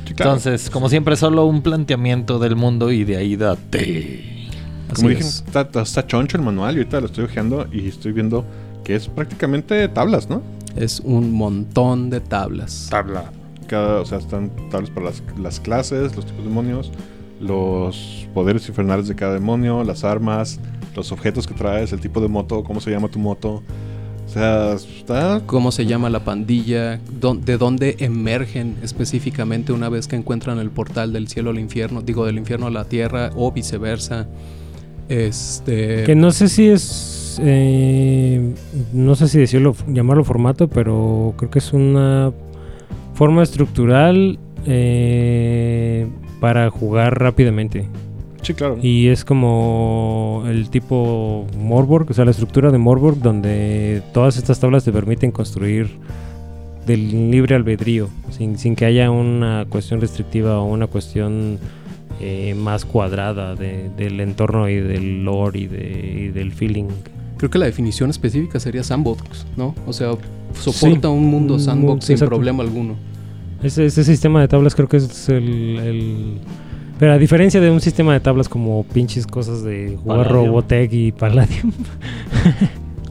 [0.07, 0.33] Sí, claro.
[0.33, 4.49] Entonces, como siempre, solo un planteamiento del mundo y de ahí date.
[4.97, 5.45] Como dije, es.
[5.47, 8.45] está, está choncho el manual y ahorita lo estoy ojeando y estoy viendo
[8.83, 10.43] que es prácticamente tablas, ¿no?
[10.77, 12.89] Es un montón de tablas.
[12.91, 13.33] Tabla.
[13.67, 16.93] Cada, o sea, están tablas para las, las clases, los tipos de demonios,
[17.41, 20.61] los poderes infernales de cada demonio, las armas,
[20.95, 23.63] los objetos que traes, el tipo de moto, cómo se llama tu moto.
[24.25, 25.43] O sea, está...
[25.45, 31.13] cómo se llama la pandilla, de dónde emergen específicamente una vez que encuentran el portal
[31.13, 34.29] del cielo al infierno, digo del infierno a la tierra o viceversa.
[35.09, 37.22] Este Que no sé si es.
[37.43, 38.55] Eh,
[38.93, 42.33] no sé si decirlo, llamarlo formato, pero creo que es una
[43.15, 46.09] forma estructural eh,
[46.41, 47.87] para jugar rápidamente.
[48.43, 48.77] Sí, claro.
[48.83, 54.59] Y es como el tipo Morborg, o sea, la estructura de Morborg, donde todas estas
[54.59, 55.89] tablas te permiten construir
[56.87, 61.59] del libre albedrío, sin, sin que haya una cuestión restrictiva o una cuestión
[62.21, 66.89] eh, más cuadrada de- del entorno y del lore y, de- y del feeling.
[67.43, 69.75] Creo que la definición específica sería sandbox, ¿no?
[69.85, 70.13] O sea,
[70.55, 72.31] soporta un mundo un sandbox sin exacto.
[72.37, 72.95] problema alguno.
[73.65, 75.43] Ese, ese sistema de tablas creo que es el,
[75.81, 76.39] el-
[77.01, 80.47] Pero a diferencia de un sistema de tablas como pinches cosas de jugar Palladium.
[80.47, 81.73] Robotech y Palladium.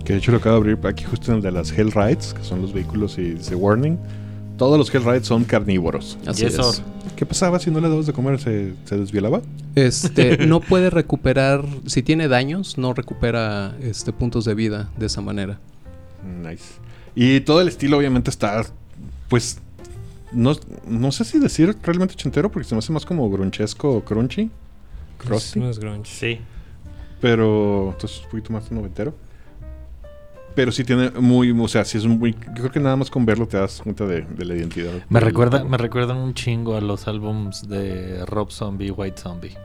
[0.06, 2.34] Que de hecho lo acabo de abrir aquí justo en el de las Hell Rides,
[2.34, 3.98] que son los vehículos y dice Warning.
[4.62, 6.20] Todos los Hell Rides son carnívoros.
[6.28, 6.84] Así Yes, es.
[7.16, 8.40] ¿Qué pasaba si no le dabas de comer?
[8.40, 9.42] ¿Se, se desvielaba?
[9.74, 15.20] Este, no puede recuperar, si tiene daños, no recupera este puntos de vida de esa
[15.22, 15.58] manera.
[16.44, 16.76] Nice.
[17.16, 18.64] Y todo el estilo obviamente está,
[19.30, 19.58] pues,
[20.32, 24.06] no, no sé si decir realmente ochentero, porque se me hace más como grunchesco o
[24.06, 24.52] crunchy.
[25.18, 25.60] Crusty.
[25.60, 26.06] No es grunge.
[26.06, 26.40] Sí.
[27.20, 29.16] Pero, entonces un poquito más noventero.
[30.56, 32.34] Pero sí tiene muy, o sea, sí es un muy...
[32.34, 34.92] Yo creo que nada más con verlo te das cuenta de, de la identidad.
[35.10, 39.56] Me recuerda, me recuerdan un chingo a los álbums de Rob Zombie, White Zombie.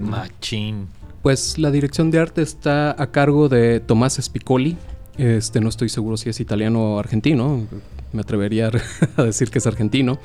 [0.00, 0.88] Machín.
[1.22, 4.76] Pues la dirección de arte está a cargo de Tomás Spicoli.
[5.18, 7.66] Este, no estoy seguro si es italiano o argentino.
[8.12, 8.70] Me atrevería
[9.16, 10.18] a decir que es argentino.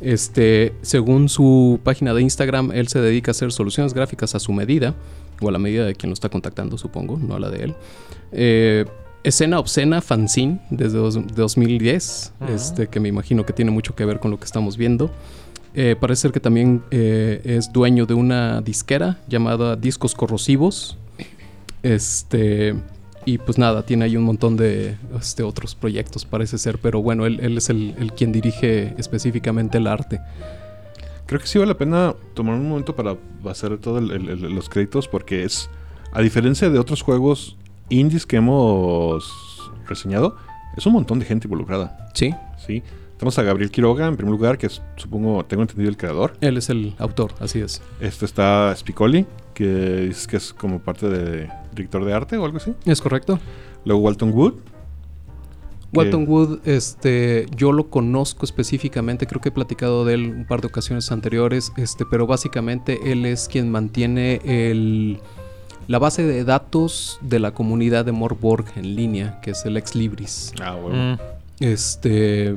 [0.00, 4.52] Este, según su página de Instagram, él se dedica a hacer soluciones gráficas a su
[4.52, 4.94] medida,
[5.40, 7.74] o a la medida de quien lo está contactando, supongo, no a la de él.
[8.32, 8.84] Eh,
[9.26, 12.52] escena obscena, fanzine, desde dos- 2010, Ajá.
[12.52, 15.10] este, que me imagino que tiene mucho que ver con lo que estamos viendo.
[15.74, 20.96] Eh, parece ser que también eh, es dueño de una disquera llamada Discos Corrosivos.
[21.82, 22.74] Este.
[23.24, 26.78] Y pues nada, tiene ahí un montón de este, otros proyectos, parece ser.
[26.78, 30.20] Pero bueno, él, él es el, el quien dirige específicamente el arte.
[31.26, 33.16] Creo que sí vale la pena tomar un momento para
[33.50, 35.68] hacer todos los créditos porque es,
[36.12, 37.56] a diferencia de otros juegos
[37.88, 40.36] indies que hemos reseñado,
[40.76, 42.10] es un montón de gente involucrada.
[42.14, 42.82] Sí, ¿sí?
[43.16, 46.34] Tenemos a Gabriel Quiroga en primer lugar, que es, supongo, tengo entendido el creador.
[46.42, 47.80] él es el autor, así es.
[48.00, 49.66] Este está Spicoli, que
[50.08, 52.74] dices que es como parte de director de arte o algo así.
[52.84, 53.38] ¿Es correcto?
[53.86, 54.54] Luego Walton Wood.
[55.94, 60.60] Walton Wood, este, yo lo conozco específicamente, creo que he platicado de él un par
[60.60, 65.20] de ocasiones anteriores, este, pero básicamente él es quien mantiene el,
[65.88, 69.94] la base de datos de la comunidad de Morborg en línea, que es el Ex
[69.94, 70.52] Libris.
[70.60, 71.14] Ah, bueno.
[71.14, 71.18] Mm.
[71.60, 72.56] Este,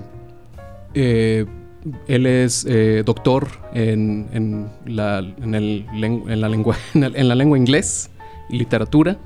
[0.94, 1.46] eh,
[2.08, 7.16] él es eh, doctor en, en la, en, el len- en la lengua, en, el-
[7.16, 8.10] en la lengua inglés
[8.50, 9.18] y literatura.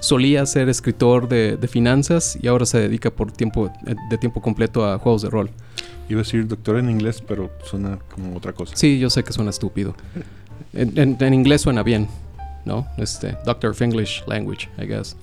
[0.00, 4.40] Solía ser escritor de, de finanzas y ahora se dedica por tiempo eh, de tiempo
[4.42, 5.50] completo a juegos de rol.
[6.08, 8.74] Iba a decir doctor en inglés, pero suena como otra cosa.
[8.76, 9.94] Sí, yo sé que suena estúpido.
[10.72, 12.08] En, en- en inglés suena bien,
[12.64, 12.86] ¿no?
[12.98, 15.16] Este, Doctor of English Language, I guess.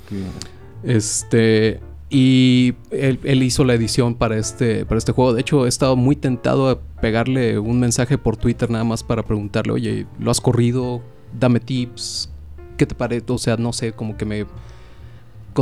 [0.84, 1.80] Este.
[2.12, 5.34] Y él, él hizo la edición para este, para este juego.
[5.34, 9.24] De hecho, he estado muy tentado a pegarle un mensaje por Twitter nada más para
[9.24, 11.04] preguntarle, oye, ¿lo has corrido?
[11.40, 12.32] Dame tips.
[12.78, 13.26] ¿Qué te parece?
[13.28, 14.48] O sea, no sé, como que me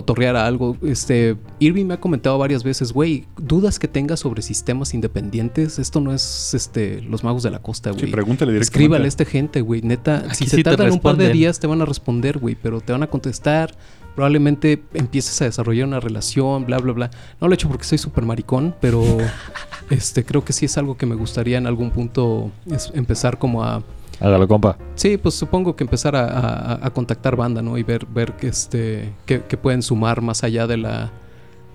[0.01, 0.77] cotorreara algo.
[0.83, 5.79] Este, Irving me ha comentado varias veces, güey, dudas que tengas sobre sistemas independientes.
[5.79, 8.11] Esto no es este los magos de la costa, Sí, güey.
[8.11, 8.77] pregúntale directamente.
[8.83, 9.81] Escríbale a esta gente, güey.
[9.81, 12.55] Neta, Aquí si sí se tardan un par de días, te van a responder, güey.
[12.61, 13.75] Pero te van a contestar.
[14.15, 17.11] Probablemente empieces a desarrollar una relación, bla, bla, bla.
[17.41, 19.03] No lo he hecho porque soy súper maricón, pero
[19.89, 23.63] este, creo que sí es algo que me gustaría en algún punto es- empezar como
[23.63, 23.83] a.
[24.19, 24.77] Hágalo, compa.
[24.95, 27.77] Sí, pues supongo que empezar a, a- a contactar banda, ¿no?
[27.77, 31.11] Y ver, ver que, este, que, que pueden sumar más allá de la.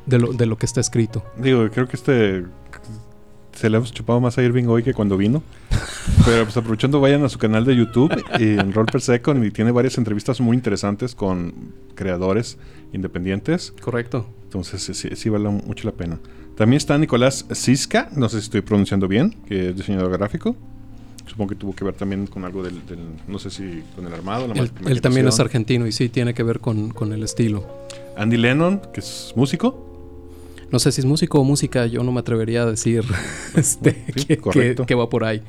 [0.07, 1.23] De lo, de lo que está escrito.
[1.37, 2.45] Digo, creo que este
[3.53, 5.45] se le hemos chupado más a Irving hoy que cuando vino.
[6.25, 9.53] Pero pues aprovechando, vayan a su canal de YouTube y en Roll Per Second y
[9.53, 12.59] tiene varias entrevistas muy interesantes con creadores
[12.93, 13.73] independientes.
[13.81, 14.27] Correcto.
[14.43, 16.19] Entonces sí, sí vale mucho la pena.
[16.57, 20.57] También está Nicolás Siska, no sé si estoy pronunciando bien, que es diseñador gráfico.
[21.33, 24.13] Supongo que tuvo que ver también con algo del, del- no sé si con el
[24.13, 24.47] armado.
[24.49, 27.65] la Él, él también es argentino y sí tiene que ver con, con el estilo.
[28.19, 29.89] Andy Lennon, que es músico.
[30.71, 33.03] No sé si es músico o música, yo no me atrevería a decir
[33.57, 34.83] este, Sí, que, correcto.
[34.83, 35.41] que- que va por ahí.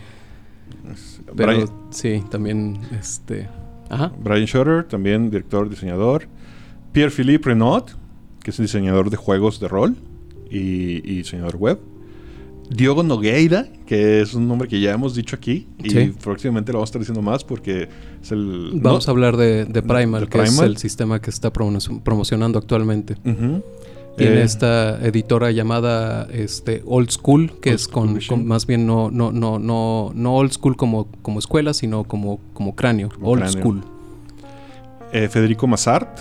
[1.36, 3.50] Pero Brian, sí, también este.
[3.90, 4.12] Ajá.
[4.24, 6.28] Brian Shutter, también director, diseñador.
[6.94, 7.84] Pierre-Philippe Renaud,
[8.42, 9.96] que es diseñador de juegos de rol
[10.50, 10.58] y,
[11.10, 11.80] y diseñador web.
[12.76, 16.14] Diogo Nogueira, que es un nombre que ya hemos dicho aquí y Sí.
[16.24, 17.88] próximamente lo vamos a estar diciendo más porque
[18.22, 18.72] es el...
[18.76, 22.02] Vamos no- a hablar de, de Primal, de que es el sistema que está promo-
[22.04, 23.16] promocionando actualmente.
[24.16, 29.10] Tiene Eh, esta editora llamada este, Old School, que Old es con, más bien no,
[29.10, 33.10] no, no, no, no old school como, como escuela, sino como, como cráneo.
[33.10, 33.60] Como old cráneo.
[33.60, 33.82] school.
[35.14, 36.20] eh, Federico Massart.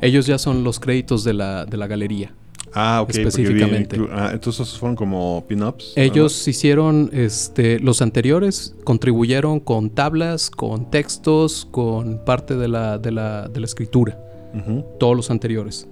[0.00, 2.32] Ellos ya son los créditos de la, de la galería.
[2.74, 3.12] Ah, ok.
[3.12, 3.96] vi- Específicamente.
[3.98, 5.92] inclu- ah, entonces esos fueron como pin-ups.
[5.96, 13.10] Ellos hicieron, este, los anteriores contribuyeron con tablas, con textos, con parte de la, de
[13.12, 14.18] la, de la escritura.
[14.54, 14.66] más.
[14.66, 14.84] Ujú.
[14.98, 15.86] Todos los anteriores.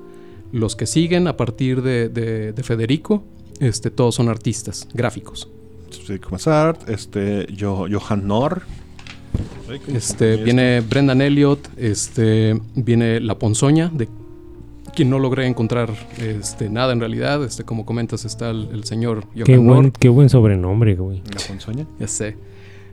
[0.53, 3.23] Los que siguen a partir de, de- de Federico,
[3.61, 5.49] este, todos son artistas gráficos.
[6.07, 8.63] Federico Massart, este, Jo- Johan Nor.
[9.95, 14.09] Este, viene Brendan Elliott, este, viene La Ponzoña, de
[15.01, 17.43] quien no logré encontrar este, nada en realidad.
[17.43, 21.23] Este, como comentas, está el, el señor Johan Qué buen, qué buen sobrenombre, güey.
[21.35, 21.87] La ponzoña.
[21.99, 22.37] Ya sé.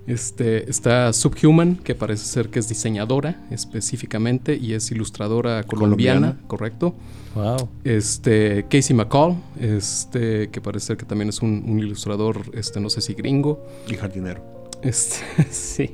[0.07, 6.47] Este, está Subhuman, que parece ser que es diseñadora específicamente y es ilustradora colombiana, Colombiana.
[6.47, 6.95] correcto.
[7.35, 7.67] Wow.
[7.83, 12.89] Este, Casey McCall, este, que parece ser que también es un, un ilustrador, este, no
[12.89, 13.65] sé si gringo.
[13.89, 14.41] Y jardinero.
[14.81, 15.17] Este,
[15.51, 15.91] sí.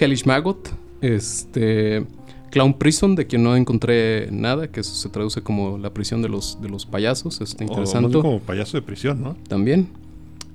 [0.00, 2.04] Hellish Maggot, este,
[2.50, 6.28] Clown Prison, de quien no encontré nada, que eso se traduce como la prisión de
[6.28, 8.08] los, de los payasos, este, O más interesante.
[8.08, 9.36] bien como payaso de prisión, ¿no?
[9.48, 9.88] también.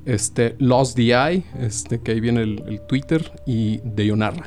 [0.06, 4.46] Este, Lost DI, este, que ahí viene el, el Twitter, y Deionarra.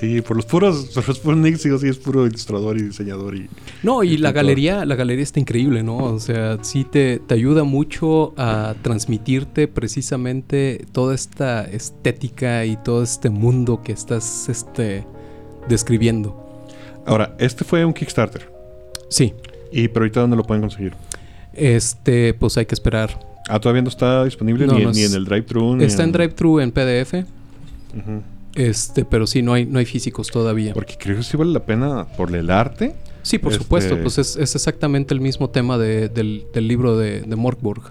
[0.00, 3.36] Sí, por los puros, por los puros nicks, digo, sí, es puro ilustrador y diseñador
[3.36, 3.48] y...
[3.82, 5.98] No, y la galería, la galería está increíble, ¿no?
[5.98, 13.02] O sea, sí te, te ayuda mucho a transmitirte precisamente toda esta estética y todo
[13.02, 15.04] este mundo que estás este,
[15.68, 16.40] describiendo.
[17.06, 18.50] Ahora, este fue un Kickstarter.
[19.08, 19.34] Sí,
[19.70, 20.94] Y pero ahorita dónde lo pueden conseguir.
[21.52, 23.18] este, pues hay que esperar.
[23.48, 25.80] Ah, todavía no está disponible No, ni, no en- ni es- en el drive-thru.
[25.82, 27.24] Está en drive-thru en PDF,
[28.54, 30.72] este, pero sí, no hay, no hay físicos todavía.
[30.74, 32.94] Porque creo que sí vale la pena por el arte.
[33.22, 36.96] Sí, por Este- supuesto, pues es, es exactamente el mismo tema de- del, del libro
[36.96, 37.82] de, de Morkburg,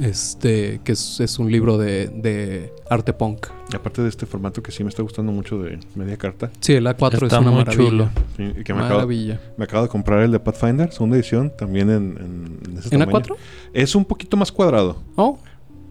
[0.00, 3.46] este, que es, es un libro de, de arte punk.
[3.72, 6.50] Y aparte de este formato que sí me está gustando mucho de media carta.
[6.60, 7.88] Sí, el A4 Está es una muy maravilla.
[7.90, 8.08] chulo.
[8.36, 9.40] sí, y que me acabo, Maravilla.
[9.56, 13.00] me acabo de comprar el de Pathfinder, segunda edición, también en, en, en ese ¿En
[13.00, 13.18] tamaño.
[13.24, 13.36] A4?
[13.72, 15.02] Es un poquito más cuadrado.
[15.16, 15.38] Oh,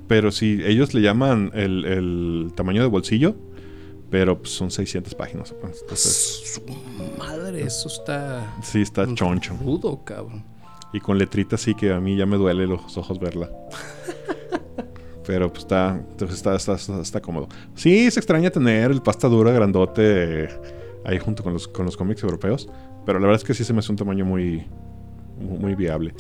[0.08, 3.36] Pero si ellos le llaman el, el tamaño de bolsillo,
[4.10, 5.54] pero pues, son 600 páginas.
[5.82, 6.62] Entonces, su
[7.18, 9.58] madre, eso está sí está choncho.
[9.62, 10.46] rudo, cabrón.
[10.96, 13.52] Y con letrita sí que a mí ya me duele los ojos verla.
[15.28, 17.50] Pero pues está, entonces está, está, está, está cómodo.
[17.74, 20.50] Sí, se extraña tener el pasta dura grandote eh,
[21.04, 22.70] ahí junto con los, con los cómics europeos.
[23.06, 24.66] Pero la verdad es que sí se me hace un tamaño muy,
[25.38, 26.14] muy, muy viable.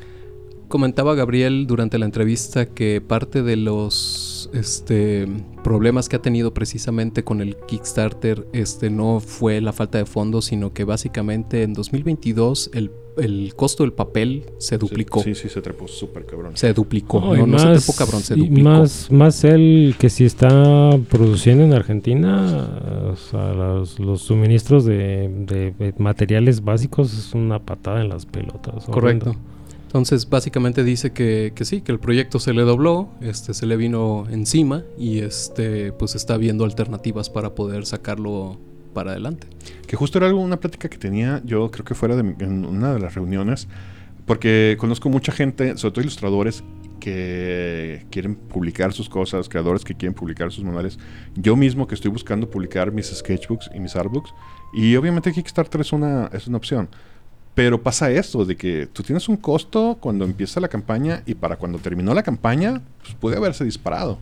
[0.68, 5.28] Comentaba Gabriel durante la entrevista que parte de los este,
[5.64, 10.46] problemas que ha tenido precisamente con el Kickstarter este, no fue la falta de fondos,
[10.46, 15.22] sino que básicamente en 2022 el, el costo del papel se duplicó.
[15.24, 16.52] Sí, sí, se trepó súper cabrón.
[16.56, 17.20] Se duplicó.
[17.22, 18.70] No, No, y no se trepó cabrón, se y duplicó.
[18.70, 25.30] Más, más él que si está produciendo en Argentina, o sea, los, los suministros de,
[25.46, 28.86] de- de materiales básicos es una patada en las pelotas.
[28.86, 29.30] Correcto.
[29.32, 29.55] horrendo.
[29.96, 33.78] Entonces, básicamente dice que, que sí, que el proyecto se le dobló, este, se le
[33.78, 38.60] vino encima y este, pues está viendo alternativas para poder sacarlo
[38.94, 39.48] para adelante.
[39.88, 42.66] Que justo era algo, una plática que tenía yo, creo que fuera de mi- en
[42.66, 43.70] una de las reuniones,
[44.26, 46.62] porque conozco mucha gente, sobre todo ilustradores,
[47.00, 51.00] que quieren publicar sus cosas, creadores que quieren publicar sus manuales.
[51.36, 54.34] Yo mismo que estoy buscando publicar mis sketchbooks y mis artbooks,
[54.74, 56.90] y obviamente Kickstarter es una, es una opción.
[57.56, 61.56] Pero pasa esto, de que tú tienes un costo cuando empieza la campaña y para
[61.56, 64.18] cuando terminó la campaña, pues puede haberse disparado.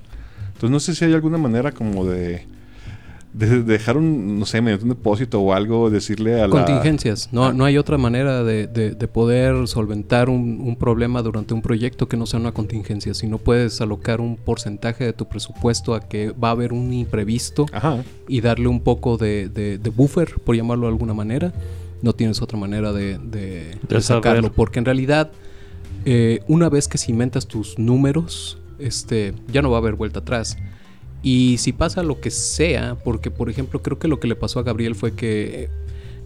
[0.47, 2.45] Entonces no sé si hay alguna manera como de,
[3.33, 6.49] de dejar un, no sé, mediante un depósito o algo, decirle a la...
[6.49, 7.29] Contingencias.
[7.33, 7.53] No, Ah.
[7.53, 12.07] no hay otra manera de, de- de poder solventar un, un problema durante un proyecto
[12.07, 13.15] que no sea una contingencia.
[13.15, 16.93] Si no puedes alocar un porcentaje de tu presupuesto a que va a haber un
[16.93, 18.03] imprevisto Ajá.
[18.27, 21.51] y darle un poco de, de- de buffer, por llamarlo de alguna manera,
[22.03, 24.03] no tienes otra manera de, de- de saber.
[24.03, 24.51] sacarlo.
[24.53, 25.31] Porque en realidad,
[26.05, 30.57] eh, una vez que cimentas tus números, este, ya no va a haber vuelta atrás.
[31.23, 34.59] Y si pasa lo que sea, porque por ejemplo creo que lo que le pasó
[34.59, 35.69] a Gabriel fue que,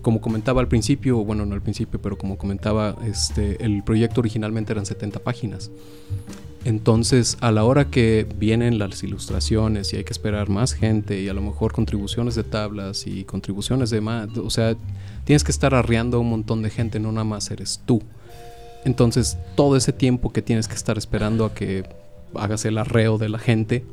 [0.02, 4.72] como comentaba al principio, bueno no al principio, pero como comentaba, este, el proyecto originalmente
[4.72, 5.72] eran 70 páginas.
[6.66, 11.30] Entonces, a la hora que vienen las ilustraciones y hay que esperar más gente y
[11.30, 14.76] a lo mejor contribuciones de tablas y contribuciones de más, o sea,
[15.24, 18.02] tienes que estar arreando a un montón de gente, no nada más eres tú.
[18.84, 21.86] Entonces, todo ese tiempo que tienes que estar esperando a que
[22.36, 23.86] hagas el arreo de la gente,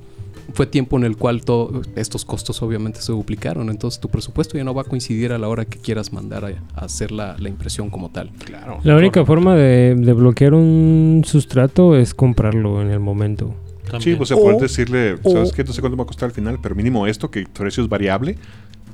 [0.52, 3.70] fue tiempo en el cual to- estos costos obviamente se duplicaron.
[3.70, 6.48] Entonces, tu presupuesto ya no va a coincidir a la hora que quieras mandar a,
[6.80, 8.30] a hacer la, la impresión como tal.
[8.44, 8.78] Claro.
[8.84, 13.54] La única forma de, de bloquear un sustrato es comprarlo en el momento.
[13.84, 14.16] Sí, También.
[14.16, 15.64] pues se O- puede decirle, ¿sabes qué?
[15.64, 17.82] No sé cuánto me va a costar al final, pero mínimo esto, que tu precio
[17.82, 18.36] es variable.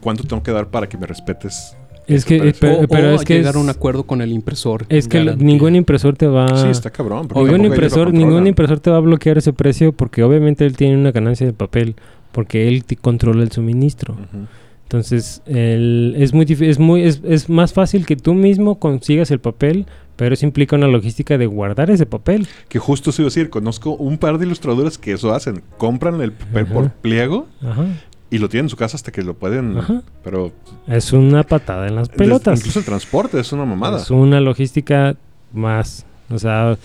[0.00, 1.76] ¿Cuánto tengo que dar para que me respetes?
[2.14, 4.32] Es que, eh, pero, o, pero o es que llegar a un acuerdo con el
[4.32, 4.86] impresor.
[4.88, 5.46] es que garantía.
[5.46, 7.28] ningún impresor te va Sí, está cabrón.
[7.34, 11.12] ningún impresor, ningún impresor te va a bloquear ese precio porque obviamente él tiene una
[11.12, 11.94] ganancia de papel
[12.32, 14.14] porque él te controla el suministro.
[14.14, 14.46] Ujú.
[14.84, 19.38] Entonces, el- es muy es muy es, es más fácil que tú mismo consigas el
[19.38, 19.86] papel,
[20.16, 22.48] pero eso implica una logística de guardar ese papel.
[22.68, 25.62] Que justo se iba a decir, conozco un par de ilustradores que eso hacen.
[25.78, 26.74] Compran el papel Ajá.
[26.74, 27.84] por pliego Ajá.
[28.30, 29.76] Y lo tienen en su casa hasta que lo pueden.
[29.78, 30.02] Ajá.
[30.22, 30.52] Pero
[30.86, 32.58] Es una patada en las des- pelotas.
[32.60, 33.98] incluso el transporte es una mamada.
[33.98, 35.16] Es una logística
[35.52, 36.06] más.
[36.30, 36.76] O sea,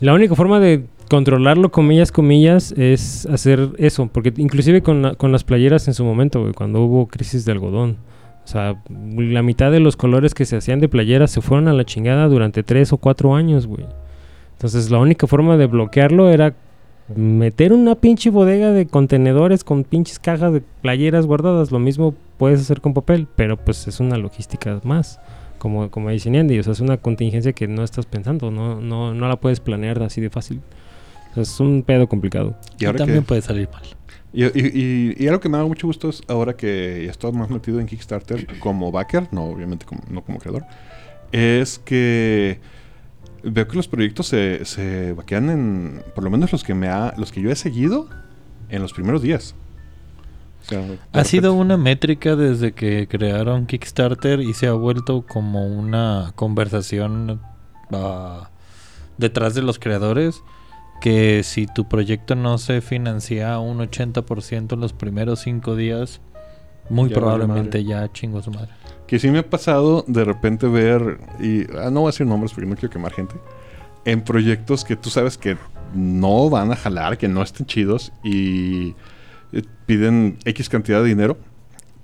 [0.00, 4.08] la única forma de controlarlo, comillas, comillas, es hacer eso.
[4.12, 7.52] Porque inclusive con, la- con las playeras en su momento, güey, cuando hubo crisis de
[7.52, 7.96] algodón.
[8.44, 11.72] O sea, la mitad de los colores que se hacían de playeras se fueron a
[11.72, 13.84] la chingada durante tres o cuatro años, güey.
[14.54, 16.54] Entonces la única forma de bloquearlo era
[17.16, 21.70] meter una pinche bodega de contenedores con pinches cajas de playeras guardadas.
[21.72, 25.20] Lo mismo puedes hacer con papel, pero pues es una logística más
[25.58, 29.12] como, como dice Andy, o sea, es una contingencia que no estás pensando, no, no,
[29.12, 30.60] no la puedes planear así de fácil.
[31.32, 32.56] O sea, es un pedo complicado.
[32.78, 33.82] Y también que, puede salir mal.
[34.32, 34.50] y, y-
[35.18, 37.78] y- y algo que me da mucho gusto es ahora que ya estoy más metido
[37.78, 40.64] en Kickstarter como backer, no obviamente como, no como creador,
[41.30, 42.58] es que
[43.42, 47.14] veo que los proyectos se, se vaquean en, por lo menos los que me ha,
[47.16, 48.08] los que yo he seguido,
[48.68, 49.54] en los primeros días.
[50.62, 55.24] O sea, de Ha sido una métrica desde que crearon Kickstarter y se ha vuelto
[55.26, 57.40] como una conversación
[57.92, 58.50] ah,
[59.18, 60.42] detrás de los creadores
[61.00, 66.20] que si tu proyecto no se financia un 80% en los primeros cinco días,
[66.90, 68.68] muy Ya probablemente ya chingo su madre.
[69.06, 72.52] Que sí me ha pasado de repente ver, y ah, no voy a decir nombres
[72.52, 73.34] porque no quiero quemar gente,
[74.04, 75.56] en proyectos que tú sabes que
[75.94, 78.94] no van a jalar, que no estén chidos y
[79.52, 81.38] eh, piden X cantidad de dinero.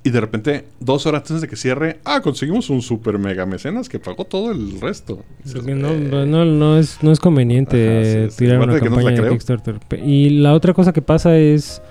[0.02, 3.88] Y de repente, dos horas antes de que cierre, ah, conseguimos un super mega mecenas
[3.88, 5.24] que pagó todo el resto.
[5.42, 8.36] Dices, no, eh, no, no es, no es conveniente Ajá, sí, sí.
[8.38, 9.30] tirar Aparte una de que no campaña de.
[9.30, 9.80] Kickstarter.
[10.04, 11.82] Y la otra cosa que pasa es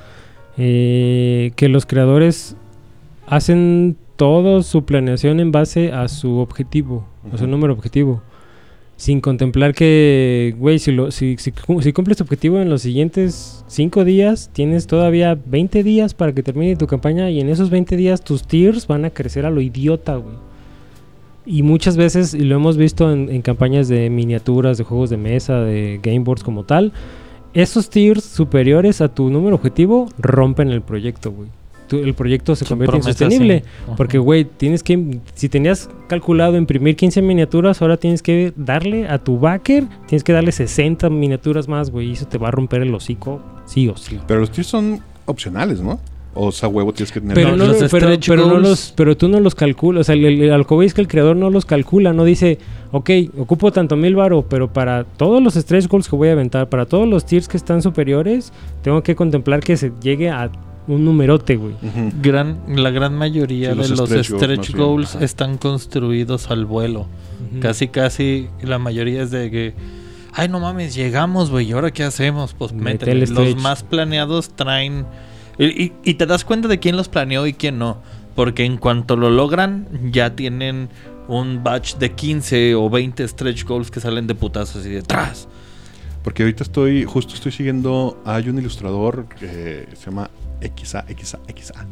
[0.57, 2.55] eh, que los creadores
[3.27, 8.21] hacen toda su planeación en base a su objetivo, a su número objetivo.
[8.97, 12.81] Sin contemplar que, güey, si, lo- si, si, cu- si cumples tu objetivo en los
[12.81, 17.69] siguientes 5 días, tienes todavía 20 días para que termine tu campaña y en esos
[17.69, 20.35] 20 días tus tiers van a crecer a lo idiota, güey.
[21.45, 25.17] Y muchas veces, y lo hemos visto en, en campañas de miniaturas, de juegos de
[25.17, 26.93] mesa, de game boards como tal,
[27.53, 31.49] esos tiers superiores a tu número objetivo rompen el proyecto, güey.
[31.87, 33.59] Tu- El proyecto se convierte insostenible.
[33.65, 33.91] sí.
[33.97, 35.19] Porque, güey, tienes que.
[35.35, 40.33] Si tenías calculado imprimir 15 miniaturas, ahora tienes que darle a tu backer, tienes que
[40.33, 42.09] darle 60 miniaturas más, güey.
[42.09, 44.19] Y eso te va a romper el hocico, sí o sí.
[44.27, 45.99] Pero los tiers son opcionales, ¿no?
[46.37, 47.33] O sea, huevo tienes que tener.
[47.33, 50.01] Pero, No, los lo- pero, pero no los, pero tú no los calculas.
[50.01, 52.11] O sea, el, el, voy es que el creador no los calcula.
[52.11, 52.57] No dice,
[52.91, 56.67] ok, ocupo tanto mil varo, pero para todos los stretch goals que voy a aventar,
[56.67, 60.49] para todos los tiers que están superiores, tengo que contemplar que se llegue a
[60.87, 61.73] un numerote, güey.
[62.21, 65.23] Gran, la gran mayoría Sí, de los stretch stretch, goals, bien.
[65.23, 67.07] están construidos al vuelo.
[67.61, 69.73] Casi, casi la mayoría es de que,
[70.33, 72.53] ay, no mames, llegamos, güey, ¿y ahora qué hacemos?
[72.53, 73.23] Pues métele.
[73.23, 75.05] el Los más planeados traen.
[75.57, 77.97] Y, y- y te das cuenta de quién los planeó y quién no.
[78.35, 80.89] Porque en cuanto lo logran, ya tienen
[81.27, 85.47] un batch de 15 o 20 stretch goals que salen de putazos y detrás.
[86.23, 90.29] Porque ahorita estoy, justo estoy siguiendo, hay un ilustrador que se llama
[90.61, 91.85] XA, XA, XA.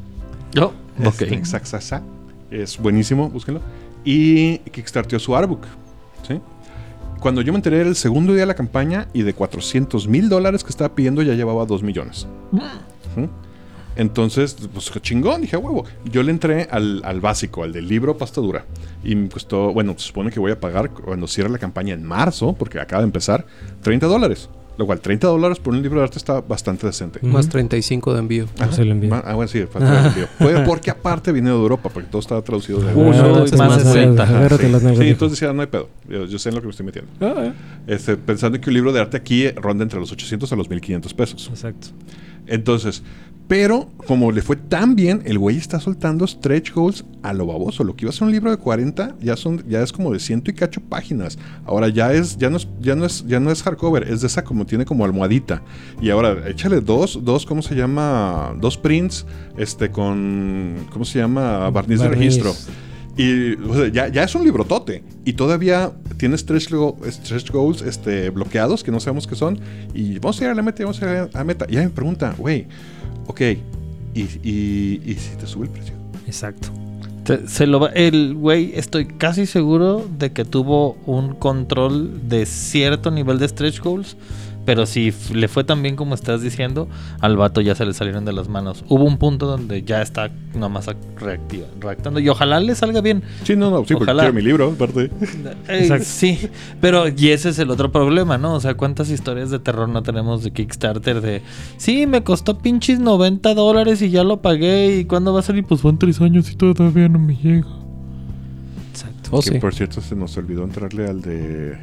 [0.60, 0.72] Oh,
[1.06, 1.22] ok.
[1.22, 2.02] Este, Xaxaxa.
[2.52, 3.62] Es buenísimo, búsquenlo.
[4.06, 5.66] Y Kickstarteó su artbook.
[6.28, 6.40] ¿sí?
[7.20, 10.30] Cuando yo me enteré era el segundo día de la campaña y de 400 mil
[10.30, 12.28] dólares que estaba pidiendo ya llevaba 2 millones.
[12.52, 13.30] Ujú.
[13.96, 15.86] Entonces, pues chingón, dije, "A huevo.
[16.06, 18.66] Yo le entré al, al básico, al del libro pasta dura.
[19.04, 22.04] Y me costó, bueno, se supone que voy a pagar cuando cierre la campaña en
[22.04, 23.46] marzo, porque acaba de empezar,
[23.82, 24.50] 30 dólares.
[24.78, 27.20] Lo cual, 30 dólares por un libro de arte está bastante decente.
[27.22, 27.28] Ujú.
[27.28, 28.46] Más 35 de envío.
[28.60, 28.72] Ajá.
[28.72, 29.10] se lo envío.
[29.12, 30.28] Ma- Ah, bueno, sí, falta el envío.
[30.40, 33.58] Puede- porque aparte vine de Europa, porque todo estaba traducido de Uno Ah, y entonces
[33.60, 34.24] más más 60.
[34.24, 34.72] agárrate- agárrate sí.
[34.72, 35.90] las entonces decía, no hay pedo.
[36.10, 37.12] Yo, yo sé en lo que me estoy metiendo.
[37.22, 37.52] Ah,
[37.88, 41.14] Este, pensando que un libro de arte aquí ronda entre los 800 a los 1500
[41.14, 41.48] pesos.
[41.50, 41.90] Exacto.
[42.48, 43.04] Entonces,
[43.48, 47.84] pero como le fue tan bien, el güey está soltando stretch goals a lo baboso.
[47.84, 50.20] Lo que iba a ser un libro de 40 ya son ya es como de
[50.20, 51.38] ciento y cacho páginas.
[51.66, 54.28] Ahora ya es ya no es ya no es ya no es hardcover, es de
[54.28, 55.62] esa como tiene como almohadita.
[56.02, 58.56] Y ahora échale dos dos ¿cómo se llama?
[58.60, 59.26] Dos prints
[59.58, 61.70] este con ¿cómo se llama?
[61.70, 62.38] Barniz, de Barniz.
[62.38, 62.54] registro.
[63.16, 63.56] Y
[63.92, 65.04] ya, ya es un librotote.
[65.24, 66.70] Y todavía tiene stretch,
[67.10, 69.60] stretch goals este, bloqueados que no sabemos qué son.
[69.94, 71.66] Y vamos a ir a la meta, vamos a ir a la meta.
[71.70, 72.68] Y ya me pregunta, güey,
[73.28, 73.42] ok,
[74.16, 75.94] ¿y, y, si te sube el precio?
[76.26, 76.70] Exacto.
[77.48, 83.40] Se, lo el güey, estoy casi seguro de que tuvo un control de cierto nivel
[83.40, 84.18] de stretch goals.
[84.66, 86.88] Pero si le fue tan bien como estás diciendo,
[87.20, 88.86] al vato ya se le salieron de las manos.
[88.88, 92.22] Hubo un punto donde ya está nomás ac- reactiva, reactando.
[92.22, 93.24] Y ojalá le salga bien.
[93.44, 94.24] Sí, no, no, sí, porque Ojalá.
[94.24, 95.12] quiero mi libro, aparte.
[95.68, 96.06] Eh, Exacto.
[96.08, 96.40] sí,
[96.80, 98.54] pero y ese es el otro problema, ¿no?
[98.54, 101.42] O sea, ¿cuántas historias de terror no tenemos de Kickstarter de...
[101.76, 105.66] Sí, me costó pinches 90 dólares y ya lo pagué y ¿cuándo va a salir?
[105.66, 107.68] Pues van tres años y todavía no me llega.
[108.92, 109.30] Exacto.
[109.32, 109.60] Oh, que sí.
[109.60, 111.78] por cierto se nos olvidó entrarle al de,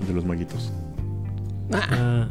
[0.00, 0.72] al de los maguitos.
[1.80, 2.28] Ah.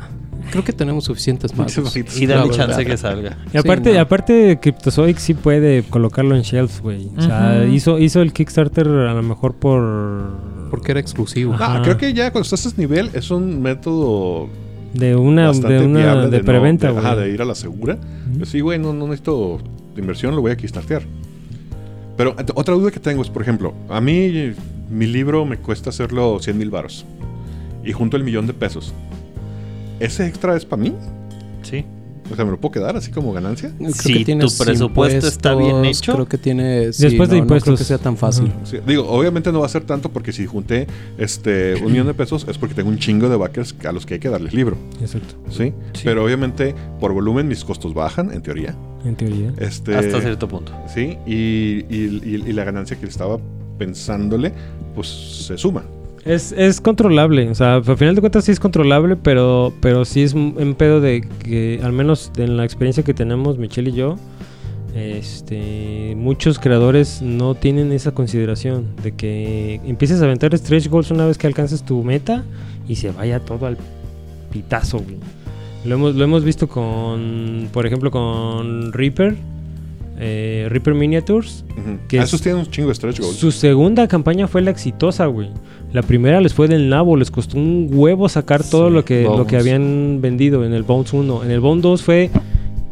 [0.50, 1.96] Creo que tenemos suficientes magos.
[2.20, 2.84] Y dale La chance verdad.
[2.92, 3.38] que salga.
[3.54, 4.00] Y aparte, no.
[4.00, 7.10] aparte Cryptozoic sí puede colocarlo en shelves, güey.
[7.16, 10.70] O sea, hizo, hizo el Kickstarter a lo mejor por...
[10.70, 11.54] Porque era exclusivo.
[11.54, 11.78] Ajá.
[11.78, 14.50] Ah, creo que ya cuando estás a ese nivel es un método
[14.94, 17.06] De una, de una de no- preventa, de, güey.
[17.06, 17.98] ajá, de ir a la segura.
[18.38, 19.60] Pues sí, güey, no, no necesito
[19.96, 21.04] inversión, lo voy a kickstartear.
[22.18, 24.54] Pero otra duda que tengo es, por ejemplo, a mí
[24.90, 27.06] mi libro me cuesta hacerlo 100 mil baros.
[27.84, 28.94] Y junto el millón de pesos.
[30.02, 30.94] ¿Ese extra es para mí?
[31.64, 31.86] Sí.
[32.32, 33.74] O sea, ¿me lo puedo quedar así como ganancia?
[33.78, 36.14] Creo Si que tu presupuesto está bien impuestos, hecho.
[36.14, 36.94] Creo que tiene.
[36.94, 37.80] sí, Después de no creo impuestos.
[37.80, 38.54] que sea tan fácil.
[38.64, 40.88] Sí, digo, obviamente no va a ser tanto porque si junté
[41.18, 44.14] este un millón de pesos es porque tengo un chingo de backers a los que
[44.14, 44.78] hay que darles libro.
[45.02, 45.74] Exacto, ¿sí?
[45.92, 46.02] Sí.
[46.06, 48.76] Pero obviamente por volumen mis costos bajan, en teoría.
[49.04, 49.52] en teoría.
[49.58, 50.72] Este, Hasta cierto punto.
[50.94, 51.34] Sí, y,
[51.90, 53.40] y- y- y la ganancia que estaba
[53.78, 54.54] pensándole,
[54.96, 55.08] pues
[55.48, 55.84] se suma.
[56.24, 60.22] Es, es controlable, o sea, al final de cuentas sí es controlable, pero, pero sí
[60.22, 64.18] es un pedo de que, al menos en la experiencia que tenemos Michelle y yo,
[64.96, 71.26] este, muchos creadores no tienen esa consideración de que empieces a aventar stretch goals una
[71.26, 72.44] vez que alcances tu meta
[72.88, 73.78] y se vaya todo al
[74.52, 75.02] pitazo.
[75.86, 79.38] Lo hemos, lo hemos visto con, por ejemplo, con Reaper,
[80.24, 81.66] eh, Reaper Miniatures.
[82.08, 83.36] Que Ah, es- esos tienen un chingo de stretch goals.
[83.38, 85.50] su segunda campaña fue la exitosa, güey.
[85.94, 89.24] La primera les fue del nabo, les costó un huevo sacar todo Sí, lo que,
[89.24, 91.44] lo que habían vendido en el Bones 1.
[91.44, 92.30] En el Bones 2 fue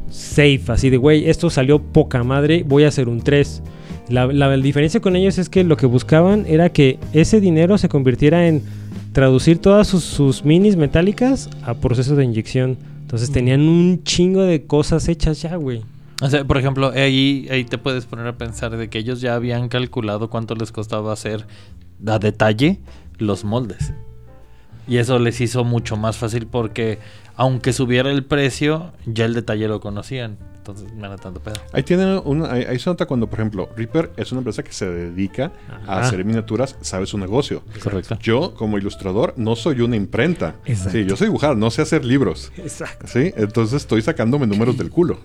[0.09, 3.61] safe, así de, güey, esto salió poca madre, voy a hacer un 3.
[4.09, 7.89] La, la diferencia con ellos es que lo que buscaban era que ese dinero se
[7.89, 8.63] convirtiera en
[9.13, 12.77] traducir todas sus, sus minis metálicas a procesos de inyección.
[13.01, 15.81] Entonces tenían un chingo de cosas hechas ya, güey.
[16.21, 19.35] O sea, por ejemplo, ahí, ahí te puedes poner a pensar de que ellos ya
[19.35, 21.47] habían calculado cuánto les costaba hacer
[22.05, 22.79] a detalle
[23.17, 23.93] los moldes.
[24.87, 26.99] Y eso les hizo mucho más fácil porque
[27.35, 30.37] aunque subiera el precio, ya el detalle lo conocían.
[30.57, 31.55] Entonces no era tanto pedo.
[31.71, 34.73] Ahí tiene una, ahí, ahí se nota cuando, por ejemplo, Reaper es una empresa que
[34.73, 35.51] se dedica
[35.87, 37.63] a hacer miniaturas, sabe su negocio.
[37.81, 38.17] Correcto.
[38.21, 40.55] Yo, como ilustrador, no soy una imprenta.
[40.65, 40.91] Exacto.
[40.91, 42.51] Sí, yo soy dibujar, no sé hacer libros.
[42.57, 43.07] Exacto.
[43.07, 45.19] Sí, entonces estoy sacándome números del culo.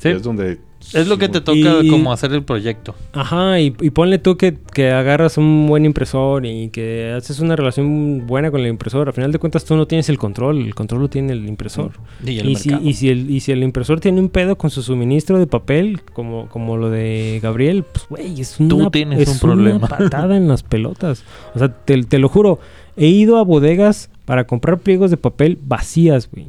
[0.00, 0.08] Sí.
[0.08, 0.58] Es donde.
[0.94, 2.94] Es lo que te toca Y- como hacer el proyecto.
[3.12, 7.54] Ajá, y, y ponle tú que, que agarras un buen impresor y que haces una
[7.54, 9.06] relación buena con el impresor.
[9.08, 11.92] Al final de cuentas tú no tienes el control, el control lo tiene el impresor.
[12.24, 14.70] Y el Y si, y, si el, y si el impresor tiene un pedo con
[14.70, 19.20] su suministro de papel, como, como lo de Gabriel, pues güey, es una, Tú tienes
[19.20, 19.86] es un una problema.
[19.86, 21.24] patada en las pelotas.
[21.54, 22.58] O sea, te, te lo juro,
[22.96, 26.46] he ido a bodegas para comprar pliegos de papel vacías, güey.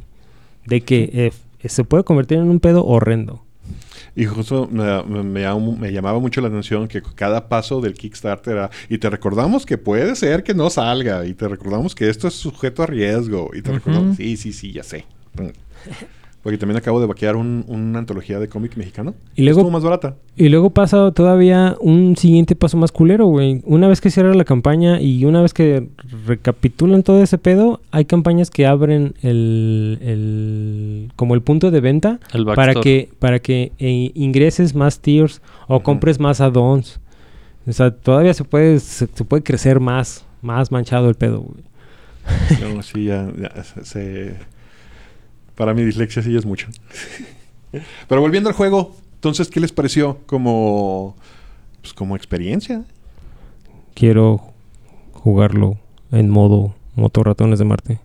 [0.64, 1.32] De que eh,
[1.68, 3.44] se puede convertir en un pedo horrendo.
[4.14, 8.70] Y justo me, me- me llamaba mucho la atención que cada paso del Kickstarter era,
[8.88, 12.34] y te recordamos que puede ser que no salga, y te recordamos que esto es
[12.34, 13.78] sujeto a riesgo, y te Ujú.
[13.78, 15.06] recordamos, sí, sí, sí, ya sé.
[16.42, 19.14] Porque también acabo de vaquear un- una antología de cómic mexicano.
[19.36, 20.16] Y luego- Estuvo más barata.
[20.36, 23.62] Y luego pasa todavía un siguiente paso más culero, güey.
[23.64, 25.88] Una vez que cierra la campaña y una vez que
[26.26, 32.18] recapitulan todo ese pedo, hay campañas que abren el, el- como el punto de venta
[32.32, 36.98] El para que para que eh, ingreses más tiers o compres más add-ons.
[37.68, 41.62] O sea, todavía se puede se, se puede crecer más, más manchado el pedo, güey.
[42.74, 44.36] No, sí, ya, ya se- se-
[45.54, 46.68] Para mi dislexia sí es mucho.
[48.08, 51.16] Pero volviendo al juego, entonces, ¿qué les pareció como,
[51.80, 52.84] pues, como experiencia?
[53.94, 54.52] Quiero
[55.12, 55.78] jugarlo
[56.10, 58.00] en modo motorratones de Marte.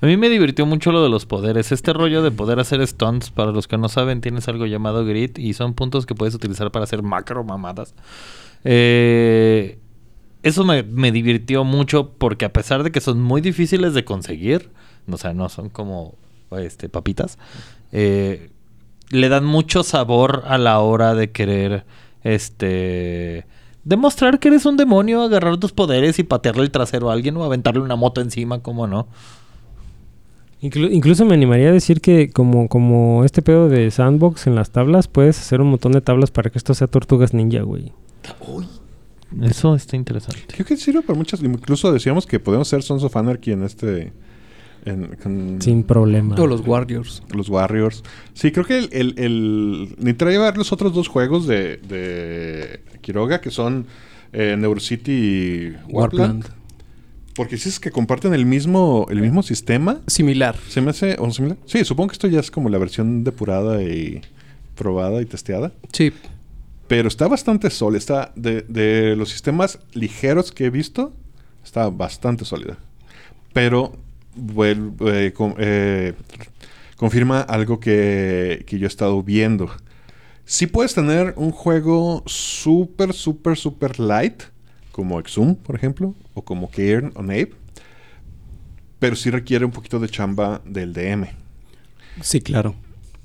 [0.00, 1.72] A mí me divirtió mucho lo de los poderes.
[1.72, 5.36] Este rollo de poder hacer stunts, para los que no saben, tienes algo llamado grid
[5.38, 7.94] y son puntos que puedes utilizar para hacer macro mamadas.
[8.64, 9.78] Eh,
[10.42, 14.70] eso me, me divirtió mucho porque a pesar de que son muy difíciles de conseguir,
[15.10, 16.14] o sea, no son como
[16.58, 17.38] este, papitas,
[17.92, 18.50] eh,
[19.10, 21.84] le dan mucho sabor a la hora de querer
[22.24, 23.46] este
[23.84, 27.44] demostrar que eres un demonio, agarrar tus poderes y patearle el trasero a alguien o
[27.44, 29.06] aventarle una moto encima, ¿cómo no?
[30.60, 34.70] Inclu- incluso me animaría a decir que como, como este pedo de sandbox en las
[34.70, 37.92] tablas, puedes hacer un montón de tablas para que esto sea tortugas ninja, güey.
[39.42, 40.42] Eso está interesante.
[40.48, 41.42] Creo que sirve para muchas.
[41.42, 44.12] Incluso decíamos que podemos hacer Sons of Anarchy en este.
[44.86, 46.36] En, con Sin problema.
[46.36, 47.22] O los Warriors.
[47.34, 48.02] los Warriors.
[48.34, 48.88] Sí, creo que el.
[48.92, 53.86] el, el necesitaría llevar los otros dos juegos de, de Quiroga, que son
[54.32, 56.44] eh, Neurocity y Warpland.
[56.44, 56.44] Warpland.
[57.34, 60.00] Porque si es que comparten el mismo, el mismo sistema.
[60.06, 60.56] Similar.
[60.68, 61.58] ¿Se me hace o similar?
[61.66, 64.22] Sí, supongo que esto ya es como la versión depurada y
[64.74, 65.72] probada y testeada.
[65.92, 66.12] Sí.
[66.88, 67.98] Pero está bastante sólida.
[67.98, 71.12] Está de, de los sistemas ligeros que he visto,
[71.64, 72.78] está bastante sólida.
[73.52, 73.92] Pero
[74.36, 76.14] eh, con- eh,
[76.96, 79.70] confirma algo que, que yo he estado viendo.
[80.44, 84.44] Si puedes tener un juego súper, súper, súper light,
[84.92, 87.52] como Exum, por ejemplo, o como Cairn o Nape,
[88.98, 91.28] pero sí requiere un poquito de chamba del DM.
[92.22, 92.74] Sí, claro.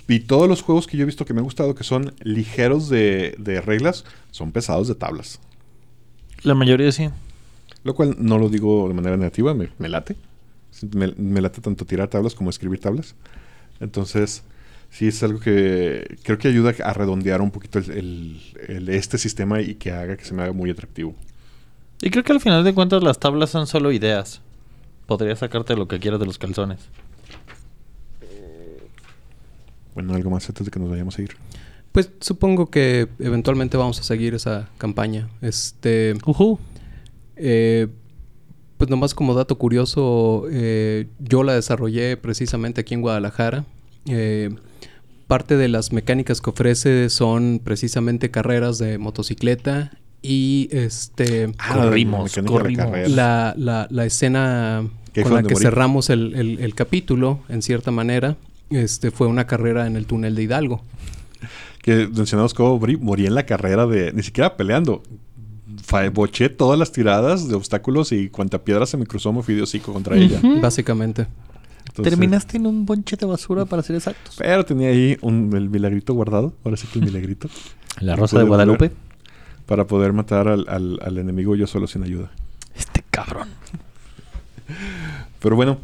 [0.08, 2.90] Y todos los juegos que yo he visto que me han gustado, que son ligeros
[2.90, 5.40] de, de reglas, son pesados de tablas.
[6.44, 7.10] La mayoría sí.
[7.84, 10.16] Lo cual no lo digo de manera negativa, me, me late.
[10.94, 13.16] Me, me late tanto tirar tablas como escribir tablas.
[13.80, 14.44] Entonces,
[14.90, 19.18] sí es algo que creo que ayuda a redondear un poquito el, el- el- este
[19.18, 21.16] sistema y que haga que se me haga muy atractivo.
[22.02, 24.42] Y creo que al final de cuentas las tablas son solo ideas.
[25.06, 26.80] Podrías sacarte lo que quieras de los calzones.
[29.94, 31.32] Bueno, algo más antes de que nos vayamos a ir.
[31.92, 35.28] Pues supongo que eventualmente vamos a seguir esa campaña.
[35.42, 36.14] Este.
[36.26, 36.58] Ujú.
[37.36, 37.88] Eh,
[38.82, 43.64] pues nomás como dato curioso, eh, yo la desarrollé precisamente aquí en Guadalajara.
[44.08, 44.56] Eh,
[45.28, 49.92] parte de las mecánicas que ofrece son precisamente carreras de motocicleta
[50.24, 53.10] y este Ah, la Corrimos, la corrimos.
[53.12, 54.90] la, la- la escena
[55.22, 58.36] con la que cerramos el, el- el capítulo, en cierta manera,
[58.72, 60.82] este fue una carrera en el túnel de Hidalgo.
[61.84, 64.12] Que mencionamos cómo morí, morí en la carrera de...
[64.12, 65.04] Ni siquiera peleando.
[66.14, 69.62] Boché todas las tiradas de obstáculos y cuanta piedra se me cruzó me fui de
[69.64, 70.40] hocico contra ella.
[70.62, 71.28] Básicamente.
[71.88, 74.36] Entonces- Terminaste en un bonche de basura para ser exactos.
[74.38, 76.54] Pero tenía ahí un, el milagrito guardado.
[76.64, 77.50] Ahora sí que el milagrito.
[78.00, 78.92] La Rosa de Guadalupe.
[79.66, 82.32] Para poder matar al, al- al enemigo yo solo sin ayuda.
[82.76, 83.50] Este cabrón.
[85.40, 85.78] Pero bueno.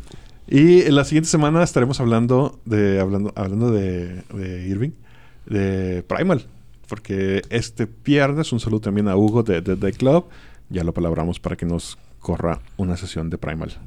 [0.48, 3.00] Y en la siguiente semana estaremos hablando de.
[3.02, 4.92] Hablando, hablando de, de Irving.
[5.46, 6.46] De Primal.
[6.88, 10.26] Porque este viernes, un saludo también a Hugo de Dead Day Club.
[10.70, 13.78] Ya lo palabramos para que nos corra una sesión de Primal.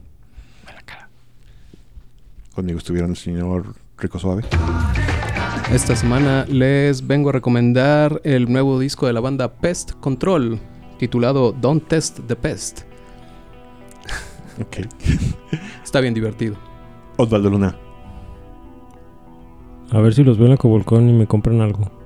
[2.55, 4.43] Conmigo estuvieron el señor Rico Suave.
[5.73, 10.59] Esta semana les vengo a recomendar el nuevo disco de la banda Pest Control,
[10.99, 12.81] titulado Don't Test the Pest.
[14.61, 14.79] Ok.
[15.85, 16.57] Está bien divertido.
[17.17, 17.77] Osvaldo Luna.
[19.93, 22.00] A ver si los veo en la Cobolcón y me compran algo.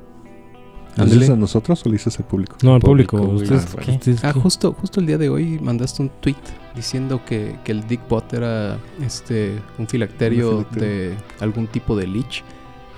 [0.96, 2.56] ¿Lo dices a nosotros o le dices al público?
[2.62, 3.16] No, al público.
[3.18, 3.54] Público.
[3.54, 3.92] Ustedes, Ah, bueno.
[3.94, 6.36] ustedes Ah, justo, justo el día de hoy mandaste un tweet
[6.76, 10.88] diciendo que, que el Dickbot era este un filacterio, Un filacterio.
[11.10, 12.42] de algún tipo de leech.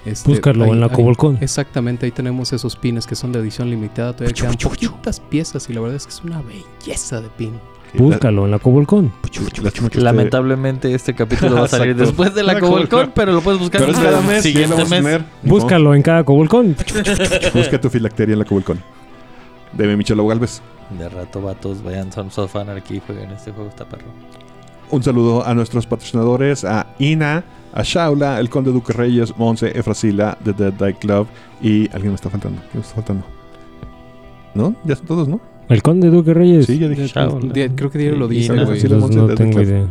[0.05, 1.39] Este, Búscalo ahí- en la Cobolcón.
[1.41, 4.13] Exactamente, ahí tenemos esos pines que son de edición limitada.
[4.15, 7.53] Todavía quedan poquitas piezas y la verdad es que es una belleza de pin.
[7.95, 9.13] Búscalo en la Cobolcón.
[9.23, 12.07] que este- Lamentablemente este capítulo va a salir Exacto.
[12.07, 13.13] después de la Cobolcon.
[13.15, 14.43] pero lo puedes buscar en cada el mes.
[14.43, 14.89] siguiente a mes.
[14.89, 15.25] tener.
[15.43, 16.77] Búscalo en cada Cobolcón.
[17.55, 18.83] Busca tu filacteria en la Cobolcón.
[19.73, 20.61] De Michelo Galvez.
[20.99, 24.05] De rato, vatos, vayan Sons of Anarchy y jueguen este juego, está perro.
[24.91, 27.43] Un saludo a nuestros patrocinadores, a Ina,
[27.75, 31.27] a Shaula, el Conde Duque Reyes, Monse, Efrasila, The Dead Die Club
[31.61, 32.61] y alguien me está faltando.
[32.71, 33.25] ¿Quién me está faltando?
[34.55, 34.75] ¿No?
[34.85, 35.41] Ya son todos, ¿no?
[35.69, 36.67] El Conde Duque Reyes.
[36.67, 37.11] Sí, ya dije.
[37.75, 38.81] Creo que Diego lo dice, y no, güey.
[38.81, 39.87] sí, no tengo idea.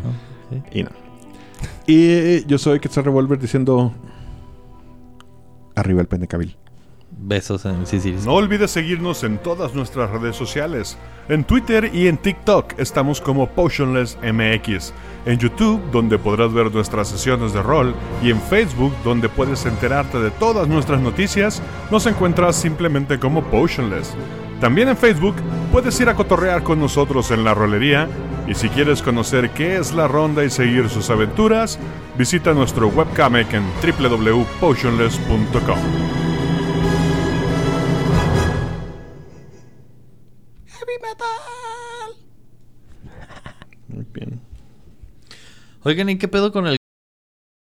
[0.71, 0.91] Ina.
[1.87, 3.93] Y yo soy Quetzal Revolver diciendo...
[5.75, 6.55] Arriba el pendecabil.
[7.17, 8.19] Besos en Sicilia.
[8.25, 10.97] No olvides seguirnos en todas nuestras redes sociales.
[11.29, 14.93] En Twitter y en TikTok estamos como Potionless MX.
[15.25, 17.93] En YouTube, donde podrás ver nuestras sesiones de rol.
[18.23, 21.61] Y en Facebook, donde puedes enterarte de todas nuestras noticias,
[21.91, 24.13] nos encuentras simplemente como Potionless.
[24.59, 25.35] También en Facebook
[25.71, 28.07] puedes ir a cotorrear con nosotros en la rolería.
[28.47, 31.79] Y si quieres conocer qué es la ronda y seguir sus aventuras,
[32.17, 35.79] visita nuestro webcomic en www.potionless.com.
[43.87, 44.41] Muy bien.
[45.83, 46.77] Oigan, ¿y qué pedo con el